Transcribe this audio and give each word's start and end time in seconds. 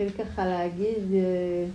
התחיל 0.00 0.26
ככה 0.26 0.46
להגיד, 0.46 1.14
אה, 1.14 1.66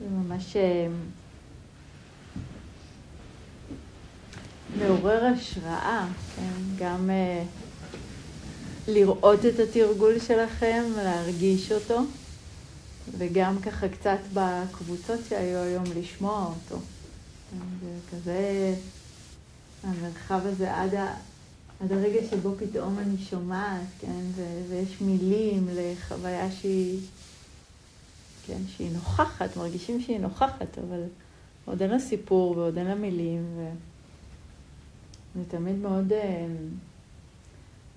זה 0.00 0.06
ממש 0.10 0.56
אה, 0.56 0.86
מעורר 4.78 5.24
השראה, 5.24 6.06
כן? 6.36 6.52
גם 6.78 7.10
אה, 7.10 7.44
לראות 8.88 9.46
את 9.46 9.58
התרגול 9.58 10.18
שלכם, 10.18 10.82
להרגיש 10.96 11.72
אותו, 11.72 12.00
וגם 13.18 13.58
ככה 13.62 13.88
קצת 13.88 14.18
בקבוצות 14.34 15.20
שהיו 15.28 15.58
היום 15.58 15.84
לשמוע 15.96 16.54
אותו. 16.54 16.80
זה 17.80 18.16
כזה, 18.16 18.74
המרחב 19.84 20.40
הזה 20.46 20.74
עד, 20.74 20.94
ה, 20.94 21.14
עד 21.80 21.92
הרגע 21.92 22.20
שבו 22.30 22.54
פתאום 22.58 22.98
אני 22.98 23.18
שומעת, 23.18 23.86
כן, 24.00 24.22
ו, 24.34 24.62
ויש 24.68 25.00
מילים 25.00 25.68
לחוויה 25.72 26.50
שהיא, 26.50 27.00
כן, 28.46 28.60
שהיא 28.66 28.90
נוכחת, 28.92 29.56
מרגישים 29.56 30.00
שהיא 30.00 30.18
נוכחת, 30.18 30.78
אבל 30.78 31.02
עוד 31.64 31.82
אין 31.82 31.90
לה 31.90 31.98
סיפור 31.98 32.56
ועוד 32.56 32.78
אין 32.78 32.86
לה 32.86 32.94
מילים, 32.94 33.44
וזה 35.34 35.44
תמיד 35.48 35.76
מאוד, 35.76 36.12
אה, 36.12 36.46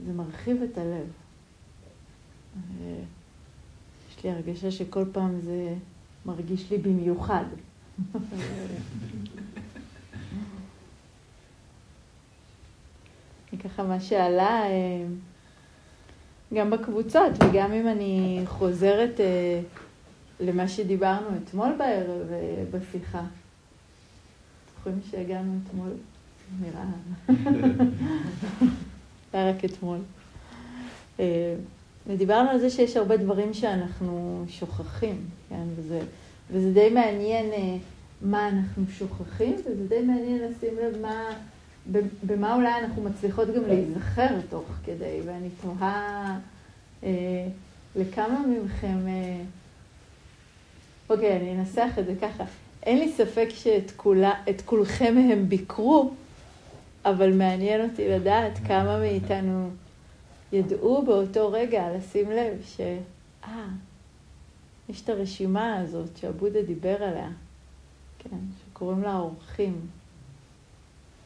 זה 0.05 0.13
מרחיב 0.13 0.61
את 0.71 0.77
הלב. 0.77 1.07
יש 4.09 4.23
לי 4.23 4.31
הרגשה 4.31 4.71
שכל 4.71 5.05
פעם 5.11 5.41
זה 5.41 5.75
מרגיש 6.25 6.71
לי 6.71 6.77
במיוחד. 6.77 7.45
ככה 13.55 13.83
מה 13.83 13.99
שעלה 13.99 14.63
אה, 14.63 15.03
גם 16.53 16.71
בקבוצות 16.71 17.31
וגם 17.39 17.73
אם 17.73 17.87
אני 17.87 18.41
חוזרת 18.45 19.19
אה, 19.19 19.59
למה 20.39 20.67
שדיברנו 20.67 21.27
אתמול 21.43 21.73
בערב 21.77 22.31
אה, 22.31 22.63
בשיחה. 22.71 23.21
זוכרים 24.75 24.99
שהגענו 25.11 25.53
אתמול? 25.67 25.89
נראה. 26.61 26.83
היה 29.33 29.49
רק 29.49 29.65
אתמול. 29.65 29.97
ודיברנו 32.07 32.49
על 32.49 32.59
זה 32.59 32.69
שיש 32.69 32.97
הרבה 32.97 33.17
דברים 33.17 33.53
שאנחנו 33.53 34.45
שוכחים, 34.47 35.25
כן? 35.49 35.63
וזה, 35.75 35.99
וזה 36.51 36.73
די 36.73 36.89
מעניין 36.89 37.45
מה 38.21 38.49
אנחנו 38.49 38.83
שוכחים, 38.89 39.55
וזה 39.55 39.87
די 39.87 40.01
מעניין 40.01 40.39
לשים 40.41 40.73
לב 40.83 41.01
מה, 41.01 41.29
במה 42.23 42.55
אולי 42.55 42.79
אנחנו 42.79 43.03
מצליחות 43.03 43.47
גם 43.47 43.63
להיזכר 43.67 44.41
תוך 44.49 44.65
כדי, 44.85 45.21
ואני 45.25 45.49
תוהה 45.61 46.39
אה, 47.03 47.47
לכמה 47.95 48.39
מכם, 48.47 49.07
אה, 49.07 49.41
אוקיי, 51.09 51.37
אני 51.37 51.55
אנסח 51.55 51.89
את 51.99 52.05
זה 52.05 52.13
ככה, 52.21 52.43
אין 52.83 52.99
לי 52.99 53.11
ספק 53.11 53.47
שאת 53.49 53.91
כולה, 53.95 54.33
כולכם 54.65 55.15
הם 55.31 55.49
ביקרו, 55.49 56.13
אבל 57.05 57.33
מעניין 57.33 57.89
אותי 57.89 58.09
לדעת 58.09 58.57
כמה 58.67 58.99
מאיתנו 58.99 59.69
ידעו 60.51 61.01
באותו 61.05 61.51
רגע 61.51 61.97
לשים 61.97 62.31
לב 62.31 62.61
ש... 62.65 62.81
אה, 63.43 63.67
יש 64.89 65.01
את 65.01 65.09
הרשימה 65.09 65.77
הזאת 65.77 66.17
שעבודה 66.17 66.61
דיבר 66.61 67.03
עליה, 67.03 67.29
כן, 68.19 68.37
שקוראים 68.65 69.01
לה 69.01 69.17
אורחים. 69.17 69.79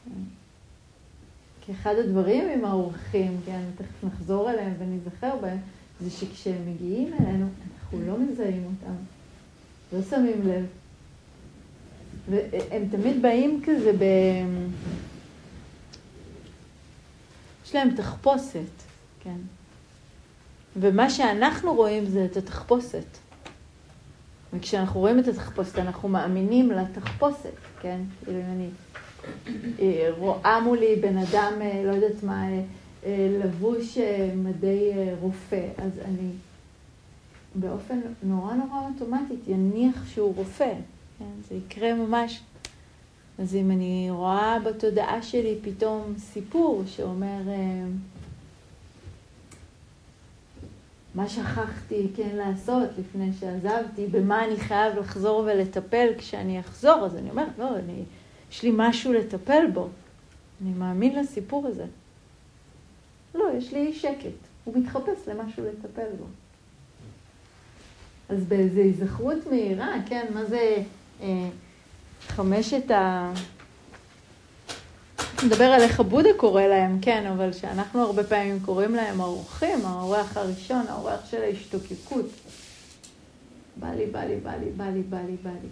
כי 0.03 0.09
אחד 1.69 1.95
הדברים 1.95 2.49
עם 2.49 2.65
האורחים, 2.65 3.37
כן, 3.45 3.61
תכף 3.77 4.03
נחזור 4.03 4.51
אליהם 4.51 4.73
ונזכר 4.79 5.35
בהם, 5.41 5.57
זה 6.01 6.09
שכשהם 6.09 6.61
מגיעים 6.67 7.13
אלינו, 7.19 7.47
אנחנו 7.81 7.99
לא 8.07 8.19
מזהים 8.19 8.63
אותם, 8.65 8.95
לא 9.93 10.01
שמים 10.09 10.47
לב. 10.47 10.65
והם 12.29 12.83
תמיד 12.91 13.21
באים 13.21 13.61
כזה 13.66 13.94
ב... 13.94 14.03
יש 17.66 17.75
להם 17.75 17.95
תחפושת, 17.95 18.71
כן. 19.19 19.38
ומה 20.75 21.09
שאנחנו 21.09 21.73
רואים 21.73 22.05
זה 22.05 22.25
את 22.25 22.38
התחפושת. 22.38 23.05
וכשאנחנו 24.53 25.00
רואים 25.00 25.19
את 25.19 25.27
התחפושת, 25.27 25.79
אנחנו 25.79 26.09
מאמינים 26.09 26.71
לתחפושת, 26.71 27.55
כן? 27.81 28.01
כאילו 28.23 28.39
אם 28.39 28.45
אני 28.45 28.69
רואה 30.17 30.59
מולי 30.59 30.95
בן 30.95 31.17
אדם, 31.17 31.53
אה, 31.61 31.83
לא 31.85 31.91
יודעת 31.91 32.23
מה, 32.23 32.47
אה, 33.05 33.27
לבוש 33.43 33.97
מדי 34.35 34.91
רופא, 35.21 35.67
אז 35.77 35.91
אני 36.05 36.29
באופן 37.55 37.99
נורא 38.23 38.53
נורא 38.53 38.79
אוטומטית 38.93 39.47
יניח 39.47 40.07
שהוא 40.07 40.35
רופא, 40.35 40.73
כן? 41.19 41.25
זה 41.49 41.55
יקרה 41.55 41.93
ממש. 41.93 42.41
אז 43.39 43.55
אם 43.55 43.71
אני 43.71 44.07
רואה 44.11 44.57
בתודעה 44.59 45.21
שלי 45.21 45.55
פתאום 45.63 46.13
סיפור 46.17 46.83
שאומר, 46.88 47.41
מה 51.15 51.29
שכחתי 51.29 52.07
כן 52.15 52.35
לעשות 52.35 52.89
לפני 52.99 53.29
שעזבתי, 53.39 54.07
במה 54.07 54.45
אני 54.45 54.57
חייב 54.57 54.97
לחזור 54.97 55.43
ולטפל 55.45 56.07
כשאני 56.17 56.59
אחזור, 56.59 57.05
אז 57.05 57.15
אני 57.15 57.29
אומרת, 57.29 57.57
לא, 57.57 57.75
אני... 57.75 58.03
יש 58.51 58.63
לי 58.63 58.72
משהו 58.75 59.13
לטפל 59.13 59.66
בו. 59.73 59.89
אני 60.62 60.73
מאמין 60.73 61.19
לסיפור 61.19 61.67
הזה. 61.67 61.85
לא, 63.35 63.45
יש 63.57 63.73
לי 63.73 63.94
שקט. 63.94 64.51
הוא 64.63 64.78
מתחפש 64.78 65.28
למשהו 65.28 65.63
לטפל 65.66 66.07
בו. 66.19 66.25
אז 68.29 68.44
באיזו 68.44 68.79
היזכרות 68.79 69.38
מהירה, 69.50 69.94
כן, 70.06 70.25
מה 70.34 70.45
זה 70.45 70.84
אה, 71.22 71.50
חמשת 72.28 72.91
ה... 72.91 73.34
נדבר 75.45 75.66
על 75.66 75.81
איך 75.81 76.00
הבודה 76.00 76.29
קורא 76.38 76.63
להם, 76.63 77.00
כן, 77.01 77.25
אבל 77.25 77.53
שאנחנו 77.53 78.01
הרבה 78.01 78.23
פעמים 78.23 78.59
קוראים 78.66 78.95
להם 78.95 79.22
האורחים, 79.22 79.85
האורח 79.85 80.38
הראשון, 80.38 80.88
האורח 80.88 81.25
של 81.31 81.41
ההשתוקקות. 81.41 82.25
בא 83.79 83.94
לי, 83.94 84.06
בא 84.06 84.23
לי, 84.23 84.35
בא 84.35 84.51
לי, 84.56 84.72
בא 84.78 84.85
לי, 84.85 85.01
בא 85.01 85.18
לי, 85.18 85.35
בא 85.44 85.50
לי. 85.50 85.69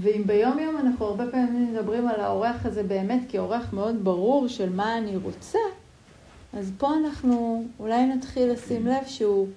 ואם 0.00 0.22
ביום 0.26 0.58
יום 0.58 0.76
אנחנו 0.76 1.06
הרבה 1.06 1.24
פעמים 1.30 1.74
מדברים 1.74 2.08
על 2.08 2.20
האורח 2.20 2.66
הזה 2.66 2.82
באמת 2.82 3.20
כאורח 3.28 3.72
מאוד 3.72 4.04
ברור 4.04 4.48
של 4.48 4.70
מה 4.70 4.98
אני 4.98 5.16
רוצה, 5.16 5.58
אז 6.52 6.70
פה 6.78 6.94
אנחנו 6.96 7.64
אולי 7.78 8.06
נתחיל 8.06 8.52
לשים 8.52 8.86
לב 8.86 9.06
שהוא 9.06 9.48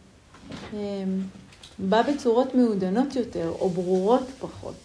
אה, 0.74 1.04
בא 1.80 2.02
בצורות 2.02 2.56
מעודנות 2.56 3.16
יותר 3.16 3.54
או 3.60 3.70
ברורות 3.70 4.28
פחות. 4.40 4.76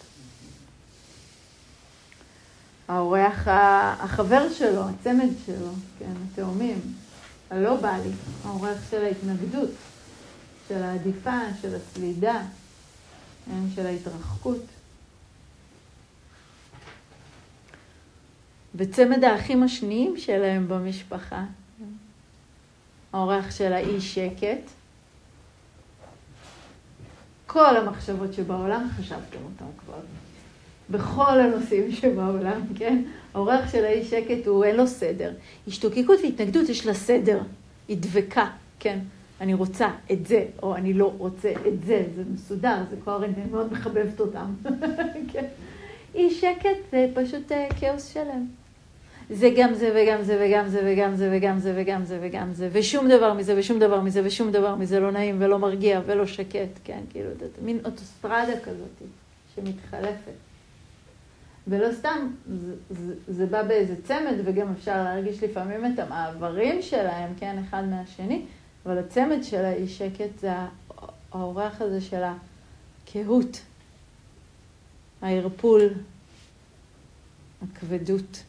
האורח, 2.89 3.49
החבר 4.01 4.53
שלו, 4.53 4.83
הצמד 4.89 5.31
שלו, 5.47 5.71
כן, 5.99 6.13
התאומים, 6.33 6.81
הלא 7.51 7.77
בא 7.77 7.97
לי, 8.05 8.11
האורח 8.45 8.79
של 8.91 9.05
ההתנגדות, 9.05 9.71
של 10.69 10.83
העדיפה, 10.83 11.39
של 11.63 11.75
הסלידה, 11.75 12.43
כן, 13.47 13.71
של 13.75 13.87
ההתרחקות. 13.87 14.63
וצמד 18.75 19.25
האחים 19.25 19.62
השניים 19.62 20.16
שלהם 20.16 20.69
במשפחה, 20.69 21.44
האורח 23.12 23.50
של 23.50 23.72
האי 23.72 24.00
שקט, 24.00 24.71
כל 27.47 27.77
המחשבות 27.77 28.34
שבעולם 28.34 28.88
חשבתם 28.97 29.38
אותם 29.44 29.65
כבר. 29.84 30.00
בכל 30.91 31.41
הנושאים 31.41 31.93
שבעולם, 31.93 32.60
כן? 32.75 33.03
האורח 33.34 33.72
של 33.72 33.84
האי 33.84 34.05
שקט 34.05 34.47
הוא, 34.47 34.65
אין 34.65 34.77
לו 34.77 34.87
סדר. 34.87 35.33
השתוקקות 35.69 36.19
והתנגדות 36.22 36.69
יש 36.69 36.87
לה 36.87 36.94
סדר, 36.94 37.41
היא 37.89 37.97
דבקה, 38.00 38.50
כן? 38.78 38.99
אני 39.41 39.54
רוצה 39.54 39.89
את 40.13 40.27
זה, 40.27 40.45
או 40.63 40.77
אני 40.77 40.92
לא 40.92 41.13
רוצה 41.19 41.53
את 41.66 41.84
זה, 41.84 42.04
זה 42.16 42.22
מסודר, 42.34 42.77
זה 42.91 42.97
כבר, 43.03 43.24
אני 43.24 43.33
מאוד 43.51 43.72
מחבבת 43.72 44.21
אותם, 44.21 44.54
כן? 45.33 45.45
אי 46.15 46.30
שקט 46.30 46.77
זה 46.91 47.07
פשוט 47.15 47.53
אה, 47.53 47.69
כאוס 47.80 48.13
שלם. 48.15 48.47
זה 49.33 49.51
גם 49.57 49.75
זה 49.75 49.93
וגם 49.95 50.23
זה 50.23 50.39
וגם 50.41 50.69
זה 50.69 50.81
וגם 50.84 51.17
זה 51.17 51.29
וגם 51.33 51.59
זה 51.59 51.73
וגם 51.77 52.05
זה 52.05 52.19
וגם 52.23 52.53
זה, 52.53 52.69
ושום 52.73 53.09
דבר 53.09 53.33
מזה 53.34 53.55
ושום 53.59 53.79
דבר 53.79 54.01
מזה 54.01 54.21
ושום 54.25 54.53
דבר 54.53 54.75
מזה 54.75 55.01
לא 55.01 55.11
נעים 55.11 55.37
ולא 55.39 55.59
מרגיע 55.59 56.01
ולא 56.07 56.27
שקט, 56.27 56.79
כן, 56.84 57.01
כאילו, 57.11 57.31
זאת 57.41 57.51
מין 57.63 57.79
אוטוסטרדה 57.84 58.61
כזאת 58.65 59.03
שמתחלפת. 59.55 60.33
ולא 61.69 61.93
סתם, 61.93 62.29
זה, 62.47 62.75
זה, 62.91 63.15
זה 63.29 63.47
בא 63.47 63.63
באיזה 63.63 63.95
צמד, 64.05 64.34
וגם 64.45 64.73
אפשר 64.73 65.05
להרגיש 65.05 65.43
לפעמים 65.43 65.95
את 65.95 65.99
המעברים 65.99 66.83
שלהם, 66.83 67.33
כן, 67.37 67.63
אחד 67.69 67.83
מהשני, 67.84 68.43
אבל 68.87 68.99
הצמד 68.99 69.43
של 69.43 69.65
האי 69.65 69.89
שקט 69.89 70.39
זה 70.39 70.51
האורח 71.33 71.81
הזה 71.81 72.01
של 72.01 72.23
הקהות, 72.23 73.61
הערפול, 75.23 75.89
הכבדות. 77.63 78.43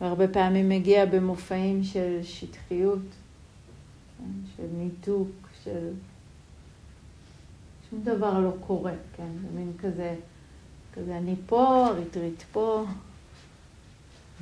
והרבה 0.00 0.28
פעמים 0.28 0.68
מגיע 0.68 1.06
במופעים 1.06 1.84
של 1.84 2.20
שטחיות, 2.22 3.02
של 4.56 4.66
ניתוק, 4.72 5.28
של... 5.64 5.92
שום 7.90 8.02
דבר 8.02 8.38
לא 8.38 8.50
קורה, 8.66 8.92
כן? 9.16 9.28
זה 9.42 9.48
מין 9.54 9.72
כזה, 9.82 10.16
כזה 10.94 11.16
אני 11.16 11.34
פה, 11.46 11.86
הריטריט 11.86 12.42
פה. 12.52 12.84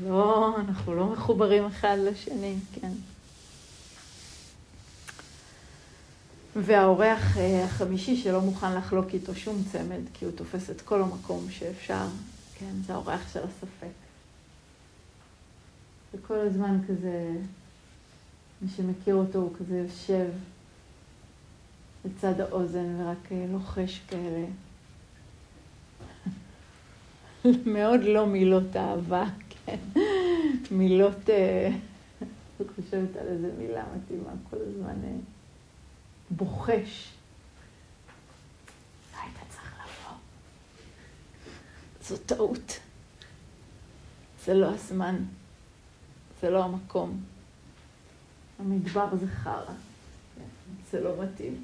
לא, 0.02 0.56
אנחנו 0.58 0.94
לא 0.94 1.06
מחוברים 1.06 1.64
אחד 1.64 1.96
לשני, 2.00 2.54
כן. 2.72 2.92
והאורח 6.56 7.38
אה, 7.38 7.64
החמישי 7.64 8.16
שלא 8.16 8.40
מוכן 8.40 8.74
לחלוק 8.74 9.06
איתו 9.14 9.34
שום 9.34 9.62
צמד, 9.72 10.00
כי 10.14 10.24
הוא 10.24 10.32
תופס 10.36 10.70
את 10.70 10.80
כל 10.80 11.02
המקום 11.02 11.46
שאפשר, 11.50 12.06
כן, 12.58 12.72
זה 12.86 12.94
האורח 12.94 13.32
של 13.32 13.40
הספק. 13.40 14.07
וכל 16.14 16.38
הזמן 16.38 16.78
כזה, 16.88 17.32
מי 18.62 18.68
שמכיר 18.68 19.14
אותו 19.14 19.38
הוא 19.38 19.54
כזה 19.58 19.78
יושב 19.78 20.28
לצד 22.04 22.40
האוזן 22.40 23.00
ורק 23.00 23.32
אה, 23.32 23.46
לוחש 23.52 24.00
כאלה. 24.08 24.46
מאוד 27.74 28.00
לא 28.04 28.26
מילות 28.26 28.76
אהבה, 28.76 29.24
כן. 29.50 29.78
מילות, 30.70 31.30
אה, 31.30 31.68
אני 32.60 32.68
חושבת 32.76 33.16
על 33.16 33.26
איזה 33.26 33.52
מילה 33.58 33.84
מתאימה 33.96 34.32
כל 34.50 34.56
הזמן. 34.68 34.94
בוחש. 36.30 37.12
לא 39.12 39.18
היית 39.22 39.36
צריך 39.48 39.72
לבוא. 39.74 40.16
זו 42.02 42.16
טעות. 42.16 42.78
זה 44.44 44.54
לא 44.54 44.66
הזמן. 44.74 45.16
זה 46.42 46.50
לא 46.50 46.64
המקום. 46.64 47.20
המדבר 48.58 49.06
זה 49.20 49.26
חרא. 49.26 49.74
זה 50.90 51.00
לא 51.00 51.10
מתאים. 51.22 51.54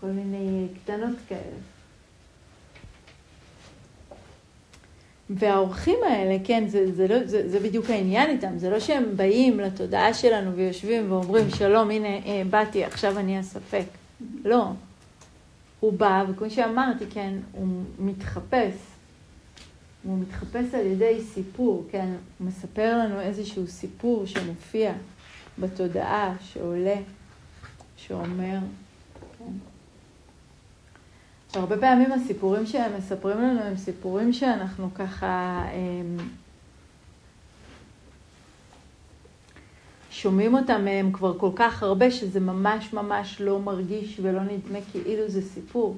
כל 0.00 0.06
מיני 0.06 0.68
קטנות 0.84 1.16
כאלה. 1.28 1.58
והאורחים 5.30 5.98
האלה, 6.08 6.36
כן, 6.44 6.64
זה, 6.68 6.92
זה, 6.94 7.08
לא, 7.08 7.26
זה, 7.26 7.48
זה 7.48 7.60
בדיוק 7.60 7.90
העניין 7.90 8.30
איתם, 8.30 8.58
זה 8.58 8.70
לא 8.70 8.80
שהם 8.80 9.16
באים 9.16 9.60
לתודעה 9.60 10.14
שלנו 10.14 10.54
ויושבים 10.54 11.12
ואומרים, 11.12 11.50
שלום, 11.50 11.90
הנה, 11.90 12.08
אה, 12.08 12.42
באתי, 12.50 12.84
עכשיו 12.84 13.18
אני 13.18 13.38
הספק. 13.38 13.84
לא. 14.44 14.64
הוא 15.80 15.92
בא, 15.92 16.24
וכמו 16.28 16.50
שאמרתי, 16.50 17.04
כן, 17.10 17.34
הוא 17.52 17.66
מתחפש. 17.98 18.74
הוא 20.02 20.18
מתחפש 20.18 20.74
על 20.74 20.86
ידי 20.86 21.20
סיפור, 21.34 21.86
כן, 21.90 22.08
הוא 22.38 22.46
מספר 22.48 22.98
לנו 22.98 23.20
איזשהו 23.20 23.66
סיפור 23.66 24.26
שמופיע 24.26 24.92
בתודעה, 25.58 26.34
שעולה, 26.40 26.96
שאומר, 27.96 28.58
כן. 29.38 29.52
שהרבה 31.52 31.78
פעמים 31.78 32.12
הסיפורים 32.12 32.66
שהם 32.66 32.96
מספרים 32.98 33.38
לנו 33.38 33.60
הם 33.60 33.76
סיפורים 33.76 34.32
שאנחנו 34.32 34.94
ככה 34.94 35.64
הם, 35.72 36.16
שומעים 40.10 40.54
אותם 40.54 40.84
מהם 40.84 41.12
כבר 41.12 41.38
כל 41.38 41.50
כך 41.56 41.82
הרבה, 41.82 42.10
שזה 42.10 42.40
ממש 42.40 42.92
ממש 42.92 43.40
לא 43.40 43.60
מרגיש 43.60 44.20
ולא 44.22 44.42
נדמה 44.42 44.78
כאילו 44.92 45.28
זה 45.28 45.42
סיפור. 45.42 45.96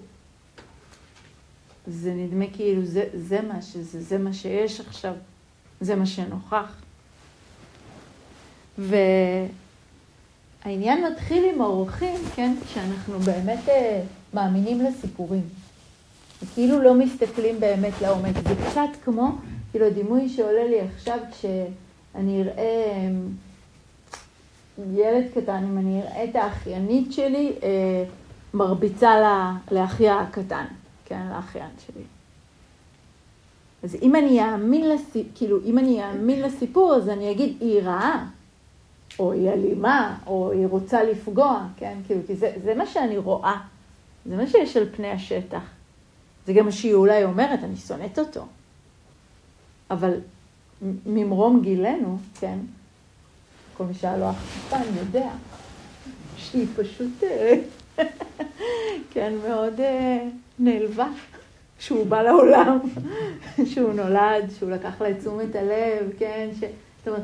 זה 1.87 2.15
נדמה 2.15 2.44
כאילו 2.53 2.85
זה, 2.85 3.05
זה 3.15 3.41
מה 3.41 3.62
שזה, 3.62 4.03
זה 4.03 4.19
מה 4.19 4.32
שיש 4.32 4.81
עכשיו, 4.81 5.15
זה 5.81 5.97
מה 5.97 6.06
שנוכח. 6.06 6.77
והעניין 8.79 9.53
מתחיל 11.12 11.44
עם 11.55 11.61
האורחים, 11.61 12.17
כן, 12.35 12.55
שאנחנו 12.75 13.19
באמת... 13.19 13.69
אה, 13.69 14.03
מאמינים 14.35 14.81
לסיפורים. 14.81 15.43
וכאילו 16.43 16.82
לא 16.82 16.94
מסתכלים 16.94 17.61
באמת 17.61 17.93
לעומק. 18.03 18.35
זה 18.49 18.55
קצת 18.67 19.03
כמו, 19.05 19.32
כאילו 19.71 19.87
הדימוי 19.87 20.29
שעולה 20.29 20.65
לי 20.65 20.81
עכשיו 20.81 21.19
כשאני 21.31 22.43
אראה 22.43 22.93
אמ, 22.97 23.29
ילד 24.94 25.25
קטן, 25.35 25.65
אם 25.65 25.79
אני 25.79 26.03
אראה 26.03 26.25
את 26.25 26.37
האחיינית 26.37 27.12
שלי 27.12 27.53
אה, 27.62 28.05
מרביצה 28.55 29.44
לאחיה 29.71 30.21
הקטן, 30.21 30.65
כן, 31.10 31.26
לאחיין 31.28 31.70
שלי. 31.86 32.02
אז 33.82 33.96
אם 34.02 34.16
אני 34.16 34.44
אאמין 34.44 34.88
לסיפור, 34.88 35.32
כאילו, 35.34 35.58
אם 35.64 35.78
אני 35.78 36.04
אאמין 36.04 36.42
לסיפור, 36.42 36.94
אז 36.94 37.08
אני 37.08 37.30
אגיד, 37.30 37.56
היא 37.60 37.82
רעה, 37.82 38.28
או 39.18 39.32
היא 39.32 39.50
אלימה, 39.50 40.18
או 40.26 40.52
היא 40.52 40.66
רוצה 40.66 41.04
לפגוע, 41.04 41.66
כן? 41.76 41.98
כאילו, 42.06 42.20
כי 42.26 42.36
זה, 42.36 42.52
זה 42.64 42.74
מה 42.74 42.86
שאני 42.86 43.18
רואה. 43.18 43.60
זה 44.26 44.36
מה 44.36 44.46
שיש 44.46 44.76
על 44.76 44.88
פני 44.96 45.10
השטח. 45.10 45.62
זה 46.46 46.52
גם 46.52 46.64
מה 46.64 46.72
שהיא 46.72 46.94
אולי 46.94 47.24
אומרת, 47.24 47.64
אני 47.64 47.76
שונאת 47.76 48.18
אותו. 48.18 48.46
אבל 49.90 50.20
ממרום 51.06 51.60
גילנו, 51.62 52.18
כן, 52.40 52.58
כל 53.76 53.84
מי 53.84 53.94
שהיה 53.94 54.16
לו 54.16 54.30
אכיפה, 54.30 54.76
יודע 54.96 55.30
שהיא 56.36 56.66
פשוט, 56.76 57.24
אה, 57.24 57.54
כן, 59.12 59.32
מאוד 59.49 59.81
אה, 59.81 60.29
נעלבה 60.58 61.08
שהוא 61.79 62.06
בא 62.06 62.23
לעולם, 62.23 62.79
שהוא 63.70 63.93
נולד, 63.93 64.50
שהוא 64.58 64.70
לקח 64.70 65.00
לה 65.00 65.11
את 65.11 65.19
תשומת 65.19 65.56
הלב, 65.56 66.12
כן, 66.19 66.49
ש... 66.61 66.64
זאת 66.99 67.08
אומרת, 67.08 67.23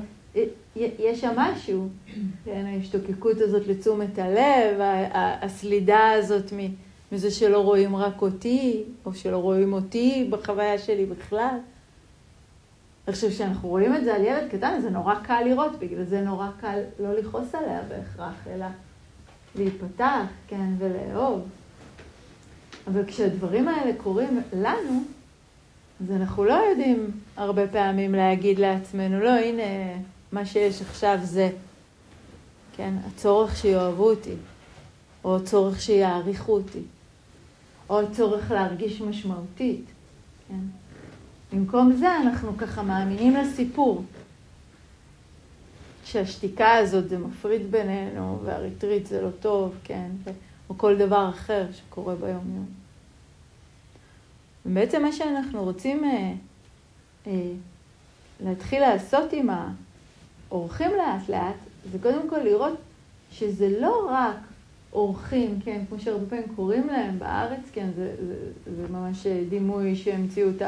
יש 0.98 1.20
שם 1.20 1.32
משהו, 1.36 1.88
כן, 2.44 2.64
ההשתוקקות 2.66 3.40
הזאת 3.40 3.66
לתשומת 3.66 4.18
הלב, 4.18 4.80
הסלידה 5.42 6.10
הזאת. 6.10 6.52
מזה 7.12 7.30
שלא 7.30 7.58
רואים 7.58 7.96
רק 7.96 8.22
אותי, 8.22 8.84
או 9.04 9.14
שלא 9.14 9.36
רואים 9.36 9.72
אותי 9.72 10.28
בחוויה 10.30 10.78
שלי 10.78 11.06
בכלל. 11.06 11.58
עכשיו, 13.06 13.30
כשאנחנו 13.30 13.68
רואים 13.68 13.96
את 13.96 14.04
זה 14.04 14.14
על 14.14 14.24
ילד 14.24 14.48
קטן, 14.50 14.80
זה 14.80 14.90
נורא 14.90 15.14
קל 15.22 15.42
לראות, 15.44 15.78
בגלל 15.78 16.04
זה 16.04 16.20
נורא 16.20 16.48
קל 16.60 16.80
לא 17.00 17.14
לכעוס 17.14 17.54
עליה 17.54 17.80
בהכרח, 17.88 18.46
אלא 18.46 18.66
להיפתח, 19.58 20.26
כן, 20.48 20.70
ולאהוב. 20.78 21.40
אבל 22.86 23.06
כשהדברים 23.06 23.68
האלה 23.68 23.92
קורים 23.96 24.40
לנו, 24.52 25.04
אז 26.00 26.10
אנחנו 26.10 26.44
לא 26.44 26.54
יודעים 26.70 27.10
הרבה 27.36 27.68
פעמים 27.68 28.14
להגיד 28.14 28.58
לעצמנו, 28.58 29.20
לא, 29.20 29.30
הנה, 29.30 29.62
מה 30.32 30.46
שיש 30.46 30.82
עכשיו 30.82 31.18
זה, 31.22 31.50
כן, 32.76 32.94
הצורך 33.06 33.56
שיאהבו 33.56 34.10
אותי, 34.10 34.34
או 35.24 35.36
הצורך 35.36 35.80
שיעריכו 35.80 36.52
אותי. 36.52 36.82
או 37.90 38.12
צורך 38.12 38.50
להרגיש 38.50 39.00
משמעותית. 39.00 39.84
כן? 40.48 40.60
במקום 41.52 41.92
זה 41.92 42.16
אנחנו 42.16 42.56
ככה 42.58 42.82
מאמינים 42.82 43.36
לסיפור. 43.36 44.04
שהשתיקה 46.06 46.74
הזאת 46.74 47.08
זה 47.08 47.18
מפריד 47.18 47.70
בינינו, 47.70 48.40
והריטריט 48.44 49.06
זה 49.06 49.22
לא 49.22 49.28
טוב, 49.40 49.74
כן? 49.84 50.10
או 50.70 50.78
כל 50.78 50.96
דבר 50.96 51.28
אחר 51.28 51.66
שקורה 51.72 52.14
ביום-יום. 52.14 52.66
ובעצם 54.66 55.02
מה 55.02 55.12
שאנחנו 55.12 55.64
רוצים 55.64 56.04
אה, 56.04 56.32
אה, 57.26 57.32
להתחיל 58.40 58.80
לעשות 58.80 59.32
עם 59.32 59.48
האורחים 60.50 60.90
לאט 60.90 61.28
לאט, 61.28 61.56
זה 61.92 61.98
קודם 61.98 62.28
כל 62.30 62.38
לראות 62.38 62.78
שזה 63.32 63.80
לא 63.80 64.08
רק 64.10 64.36
אורחים, 64.92 65.58
כן, 65.64 65.84
כמו 65.88 66.00
שהרבה 66.00 66.26
פעמים 66.26 66.44
קוראים 66.56 66.86
להם 66.86 67.18
בארץ, 67.18 67.60
כן, 67.72 67.88
זה, 67.96 68.14
זה, 68.26 68.34
זה 68.76 68.92
ממש 68.92 69.26
דימוי 69.48 69.96
שהמציאו 69.96 70.48
את, 70.48 70.62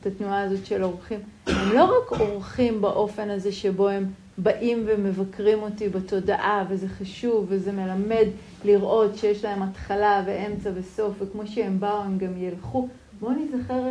את 0.00 0.06
התנועה 0.06 0.42
הזאת 0.42 0.66
של 0.66 0.84
אורחים. 0.84 1.20
הם 1.46 1.72
לא 1.72 1.84
רק 1.84 2.20
אורחים 2.20 2.80
באופן 2.80 3.30
הזה 3.30 3.52
שבו 3.52 3.88
הם 3.88 4.06
באים 4.42 4.84
ומבקרים 4.86 5.62
אותי 5.62 5.88
בתודעה, 5.88 6.64
וזה 6.68 6.88
חשוב, 6.88 7.46
וזה 7.48 7.72
מלמד 7.72 8.26
לראות 8.64 9.16
שיש 9.16 9.44
להם 9.44 9.62
התחלה 9.62 10.22
ואמצע 10.26 10.70
וסוף, 10.74 11.14
וכמו 11.18 11.46
שהם 11.46 11.80
באו 11.80 12.02
הם 12.02 12.18
גם 12.18 12.36
ילכו. 12.36 12.88
בואו 13.20 13.32
נזכר 13.32 13.84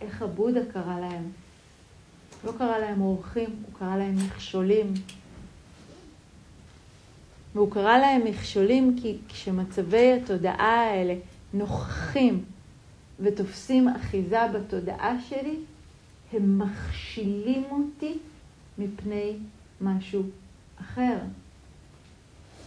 איך 0.00 0.22
הבודה 0.22 0.60
קרא 0.72 1.00
להם. 1.00 1.22
לא 2.44 2.52
קרא 2.58 2.78
להם 2.78 3.00
אורחים, 3.00 3.48
הוא 3.62 3.78
קרא 3.78 3.96
להם 3.96 4.16
מכשולים. 4.16 4.94
והוא 7.54 7.70
קרא 7.70 7.98
להם 7.98 8.24
מכשולים 8.24 8.96
כי 9.02 9.16
כשמצבי 9.28 10.12
התודעה 10.12 10.90
האלה 10.90 11.14
נוכחים 11.54 12.44
ותופסים 13.20 13.88
אחיזה 13.88 14.48
בתודעה 14.54 15.16
שלי, 15.28 15.56
הם 16.32 16.58
מכשילים 16.58 17.64
אותי 17.70 18.18
מפני 18.78 19.32
משהו 19.82 20.22
אחר. 20.80 21.18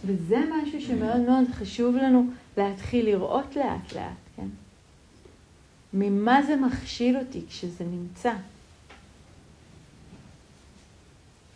וזה 0.06 0.36
משהו 0.52 0.80
שמאוד 0.80 1.20
מאוד 1.20 1.44
חשוב 1.52 1.96
לנו 1.96 2.30
להתחיל 2.56 3.06
לראות 3.06 3.56
לאט 3.56 3.92
לאט, 3.92 4.12
כן? 4.36 4.46
ממה 5.92 6.42
זה 6.42 6.56
מכשיל 6.56 7.18
אותי 7.18 7.42
כשזה 7.48 7.84
נמצא? 7.84 8.32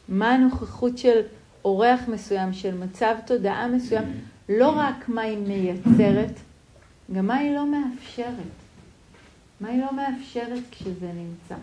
מה 0.09 0.35
הנוכחות 0.35 0.99
של 0.99 1.21
אורח 1.65 2.01
מסוים, 2.09 2.53
של 2.53 2.75
מצב 2.79 3.15
תודעה 3.27 3.69
מסוים, 3.69 4.05
לא 4.49 4.69
רק 4.69 5.09
מה 5.09 5.23
היא 5.23 5.39
מייצרת, 5.39 6.35
גם 7.15 7.27
מה 7.27 7.37
היא 7.37 7.55
לא 7.55 7.67
מאפשרת. 7.67 8.61
מה 9.61 9.69
היא 9.69 9.81
לא 9.81 9.93
מאפשרת 9.93 10.63
כשזה 10.71 11.13
נמצא. 11.15 11.55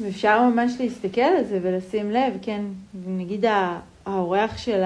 ואפשר 0.00 0.48
ממש 0.48 0.72
להסתכל 0.80 1.20
על 1.20 1.44
זה 1.44 1.58
ולשים 1.62 2.10
לב, 2.10 2.34
כן, 2.42 2.64
נגיד 3.06 3.44
האורח 4.06 4.56
של 4.56 4.82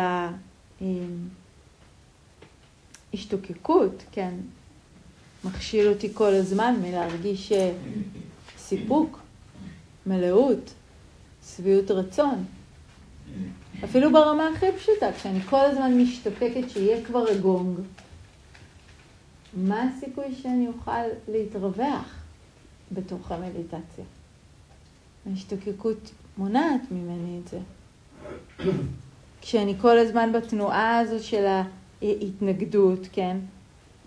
ההשתוקקות, 3.13 4.03
כן, 4.13 4.35
מכשיל 5.45 5.89
אותי 5.89 6.15
כל 6.15 6.35
הזמן 6.35 6.75
מלהרגיש 6.83 7.53
אה, 7.53 7.73
סיפוק, 8.59 9.19
מלאות, 10.07 10.75
שביעות 11.57 11.91
רצון. 11.91 12.45
אפילו 13.85 14.13
ברמה 14.13 14.49
הכי 14.49 14.67
פשוטה, 14.79 15.13
כשאני 15.13 15.41
כל 15.41 15.61
הזמן 15.61 16.01
משתוקקת 16.01 16.71
שיהיה 16.71 17.05
כבר 17.05 17.25
הגונג, 17.29 17.79
מה 19.55 19.83
הסיכוי 19.83 20.25
שאני 20.43 20.69
אוכל 20.69 21.07
להתרווח 21.29 22.15
בתוך 22.93 23.33
המדיטציה? 23.33 24.05
ההשתוקקות 25.29 26.11
מונעת 26.39 26.81
ממני 26.91 27.41
את 27.45 27.49
זה. 27.49 27.59
כשאני 29.41 29.75
כל 29.81 29.99
הזמן 29.99 30.33
בתנועה 30.33 30.99
הזו 30.99 31.25
של 31.25 31.45
ההתנגדות, 32.03 33.09
כן? 33.13 33.37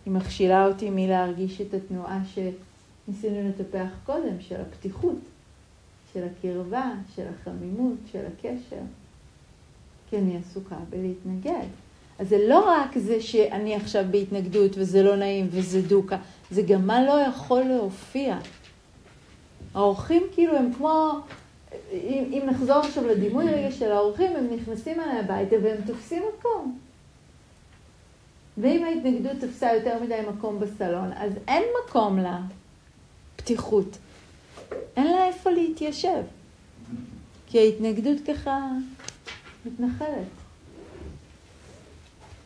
היא 0.06 0.14
מכשילה 0.14 0.68
אותי 0.68 0.90
מלהרגיש 0.90 1.62
את 1.62 1.74
התנועה 1.74 2.22
שניסינו 2.26 3.50
לטפח 3.50 3.88
קודם, 4.06 4.42
של 4.42 4.62
הפתיחות, 4.62 5.20
של 6.14 6.24
הקרבה, 6.24 6.92
של 7.16 7.26
החמימות, 7.28 7.98
של 8.12 8.26
הקשר. 8.26 8.82
כי 10.10 10.18
אני 10.18 10.38
עסוקה 10.38 10.76
בלהתנגד. 10.90 11.68
אז 12.20 12.30
זה 12.30 12.48
לא 12.48 12.70
רק 12.70 12.98
זה 12.98 13.22
שאני 13.22 13.76
עכשיו 13.76 14.06
בהתנגדות 14.12 14.72
וזה 14.78 15.04
לא 15.04 15.16
נעים 15.16 15.48
וזה 15.52 15.82
דוקה, 15.82 16.18
זה 16.52 16.62
גם 16.62 16.88
מה 16.88 17.06
לא 17.06 17.20
יכול 17.30 17.64
להופיע. 17.64 18.38
האורחים 19.74 20.24
כאילו 20.34 20.58
הם 20.58 20.74
כמו, 20.74 21.20
אם, 21.92 22.24
אם 22.34 22.44
נחזור 22.46 22.78
עכשיו 22.78 23.08
לדימוי 23.08 23.50
רגע 23.50 23.72
של 23.72 23.92
האורחים, 23.92 24.36
הם 24.36 24.48
נכנסים 24.54 25.00
אליי 25.00 25.20
הביתה 25.20 25.56
והם 25.64 25.82
תופסים 25.86 26.24
מקום. 26.38 26.80
ואם 28.58 28.84
ההתנגדות 28.84 29.50
תפסה 29.50 29.74
יותר 29.74 30.04
מדי 30.04 30.20
מקום 30.30 30.60
בסלון, 30.60 31.12
אז 31.16 31.32
אין 31.48 31.64
מקום 31.86 32.20
לפתיחות. 33.40 33.98
אין 34.96 35.08
לה 35.08 35.26
איפה 35.26 35.50
להתיישב. 35.50 36.24
כי 37.48 37.60
ההתנגדות 37.60 38.18
ככה 38.28 38.68
מתנחלת. 39.66 40.28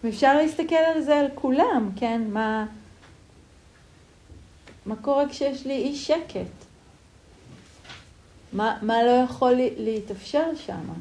ואפשר 0.04 0.38
להסתכל 0.38 0.76
על 0.76 1.02
זה 1.02 1.20
על 1.20 1.28
כולם, 1.36 1.90
כן? 1.96 2.22
מה, 2.30 2.66
מה 4.86 4.96
קורה 4.96 5.30
כשיש 5.30 5.66
לי 5.66 5.74
אי 5.74 5.96
שקט? 5.96 6.65
מה, 8.56 8.78
מה 8.82 9.04
לא 9.04 9.12
יכול 9.26 9.54
להתאפשר 9.78 10.56
שם? 10.56 10.94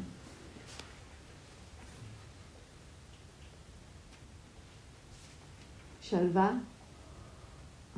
שלווה, 6.01 6.51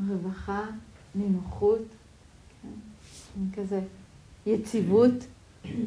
רווחה, 0.07 0.65
נינוחות, 1.15 1.81
כן? 2.61 3.61
כזה 3.61 3.81
יציבות, 4.45 5.13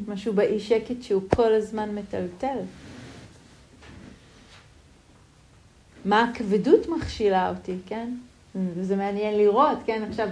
משהו 0.07 0.33
באי 0.33 0.59
שקט 0.59 1.01
שהוא 1.01 1.21
כל 1.35 1.53
הזמן 1.53 1.95
מטלטל. 1.95 2.57
מה 6.05 6.23
הכבדות 6.23 6.87
מכשילה 6.87 7.49
אותי, 7.49 7.75
כן? 7.85 8.15
וזה 8.55 8.95
מעניין 8.95 9.37
לראות, 9.37 9.77
כן? 9.85 10.03
עכשיו 10.09 10.29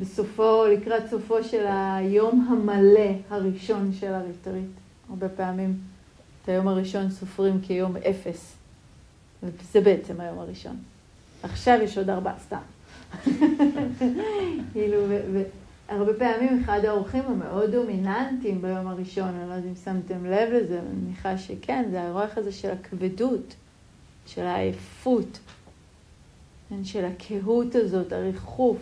בסופו, 0.00 0.64
לקראת 0.72 1.02
סופו 1.10 1.44
של 1.44 1.66
היום 1.68 2.46
המלא 2.50 3.10
הראשון 3.30 3.92
של 3.92 4.12
הריטריט. 4.14 4.70
הרבה 5.10 5.28
פעמים 5.28 5.78
את 6.42 6.48
היום 6.48 6.68
הראשון 6.68 7.10
סופרים 7.10 7.60
כיום 7.62 7.96
אפס. 7.96 8.56
וזה 9.42 9.80
בעצם 9.80 10.20
היום 10.20 10.38
הראשון. 10.38 10.76
עכשיו 11.42 11.78
יש 11.82 11.98
עוד 11.98 12.10
ארבעה, 12.10 12.34
סתם. 12.38 12.60
כאילו, 14.72 14.98
והרבה 15.88 16.14
פעמים 16.14 16.62
אחד 16.64 16.84
האורחים 16.84 17.22
המאוד 17.26 17.70
דומיננטיים 17.70 18.62
ביום 18.62 18.86
הראשון, 18.86 19.28
אני 19.28 19.48
לא 19.48 19.54
יודעת 19.54 19.70
אם 19.70 19.74
שמתם 19.84 20.26
לב 20.26 20.48
לזה, 20.52 20.78
אני 20.78 21.00
מניחה 21.04 21.38
שכן, 21.38 21.88
זה 21.90 22.02
האורח 22.02 22.38
הזה 22.38 22.52
של 22.52 22.70
הכבדות, 22.70 23.54
של 24.26 24.42
העייפות, 24.42 25.38
של 26.84 27.04
הקהות 27.04 27.74
הזאת, 27.74 28.12
הריחוף. 28.12 28.76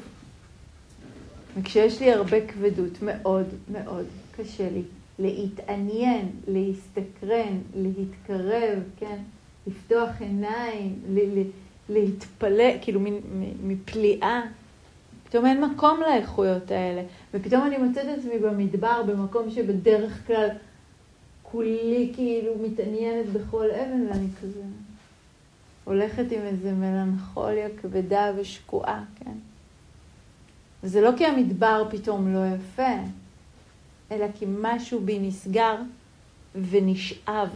וכשיש 1.59 2.00
לי 2.00 2.12
הרבה 2.12 2.47
כבדות, 2.47 3.03
מאוד 3.03 3.47
מאוד 3.73 4.07
קשה 4.37 4.71
לי 4.71 4.83
להתעניין, 5.19 6.29
להסתקרן, 6.49 7.59
להתקרב, 7.75 8.79
כן? 8.97 9.19
לפתוח 9.67 10.09
עיניים, 10.21 10.99
להתפלא, 11.88 12.73
כאילו 12.81 13.00
מפליאה. 13.62 14.43
פתאום 15.25 15.47
אין 15.47 15.65
מקום 15.65 16.00
לאיכויות 16.00 16.71
האלה. 16.71 17.03
ופתאום 17.35 17.67
אני 17.67 17.79
מוצאת 17.79 18.05
את 18.05 18.19
עצמי 18.19 18.38
במדבר, 18.38 19.03
במקום 19.03 19.50
שבדרך 19.50 20.27
כלל 20.27 20.49
כולי 21.43 22.12
כאילו 22.15 22.53
מתעניינת 22.62 23.27
בכל 23.27 23.71
אבן, 23.71 24.07
ואני 24.09 24.27
כזה 24.43 24.61
הולכת 25.85 26.33
עם 26.33 26.41
איזה 26.41 26.73
מלנכוליה 26.73 27.69
כבדה 27.83 28.33
ושקועה, 28.37 29.05
כן? 29.17 29.33
וזה 30.82 31.00
לא 31.00 31.11
כי 31.16 31.26
המדבר 31.26 31.88
פתאום 31.90 32.35
לא 32.35 32.40
יפה, 32.54 32.92
אלא 34.11 34.26
כי 34.38 34.44
משהו 34.49 35.00
בי 35.00 35.18
נסגר 35.18 35.76
ונשאב, 36.54 37.49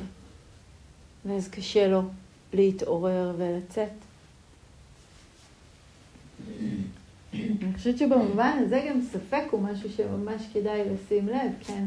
ואז 1.24 1.48
קשה 1.48 1.88
לו 1.88 2.02
להתעורר 2.52 3.34
ולצאת. 3.38 3.92
אני 7.34 7.74
חושבת 7.76 7.98
שבמובן 7.98 8.58
הזה 8.60 8.86
גם 8.90 9.00
ספק 9.00 9.42
הוא 9.50 9.62
משהו 9.62 9.90
שממש 9.90 10.42
כדאי 10.52 10.82
לשים 10.90 11.28
לב, 11.28 11.52
כן? 11.66 11.84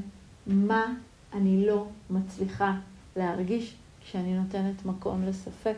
מה 0.48 0.94
אני 1.34 1.65
לא 1.65 1.88
מצליחה 2.10 2.74
להרגיש 3.15 3.75
כשאני 4.01 4.39
נותנת 4.39 4.86
מקום 4.86 5.25
לספק. 5.25 5.77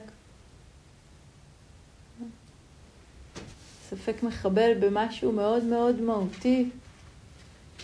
ספק 3.90 4.24
מחבל 4.24 4.74
במשהו 4.80 5.32
מאוד 5.32 5.64
מאוד 5.64 6.02
מהותי 6.02 6.70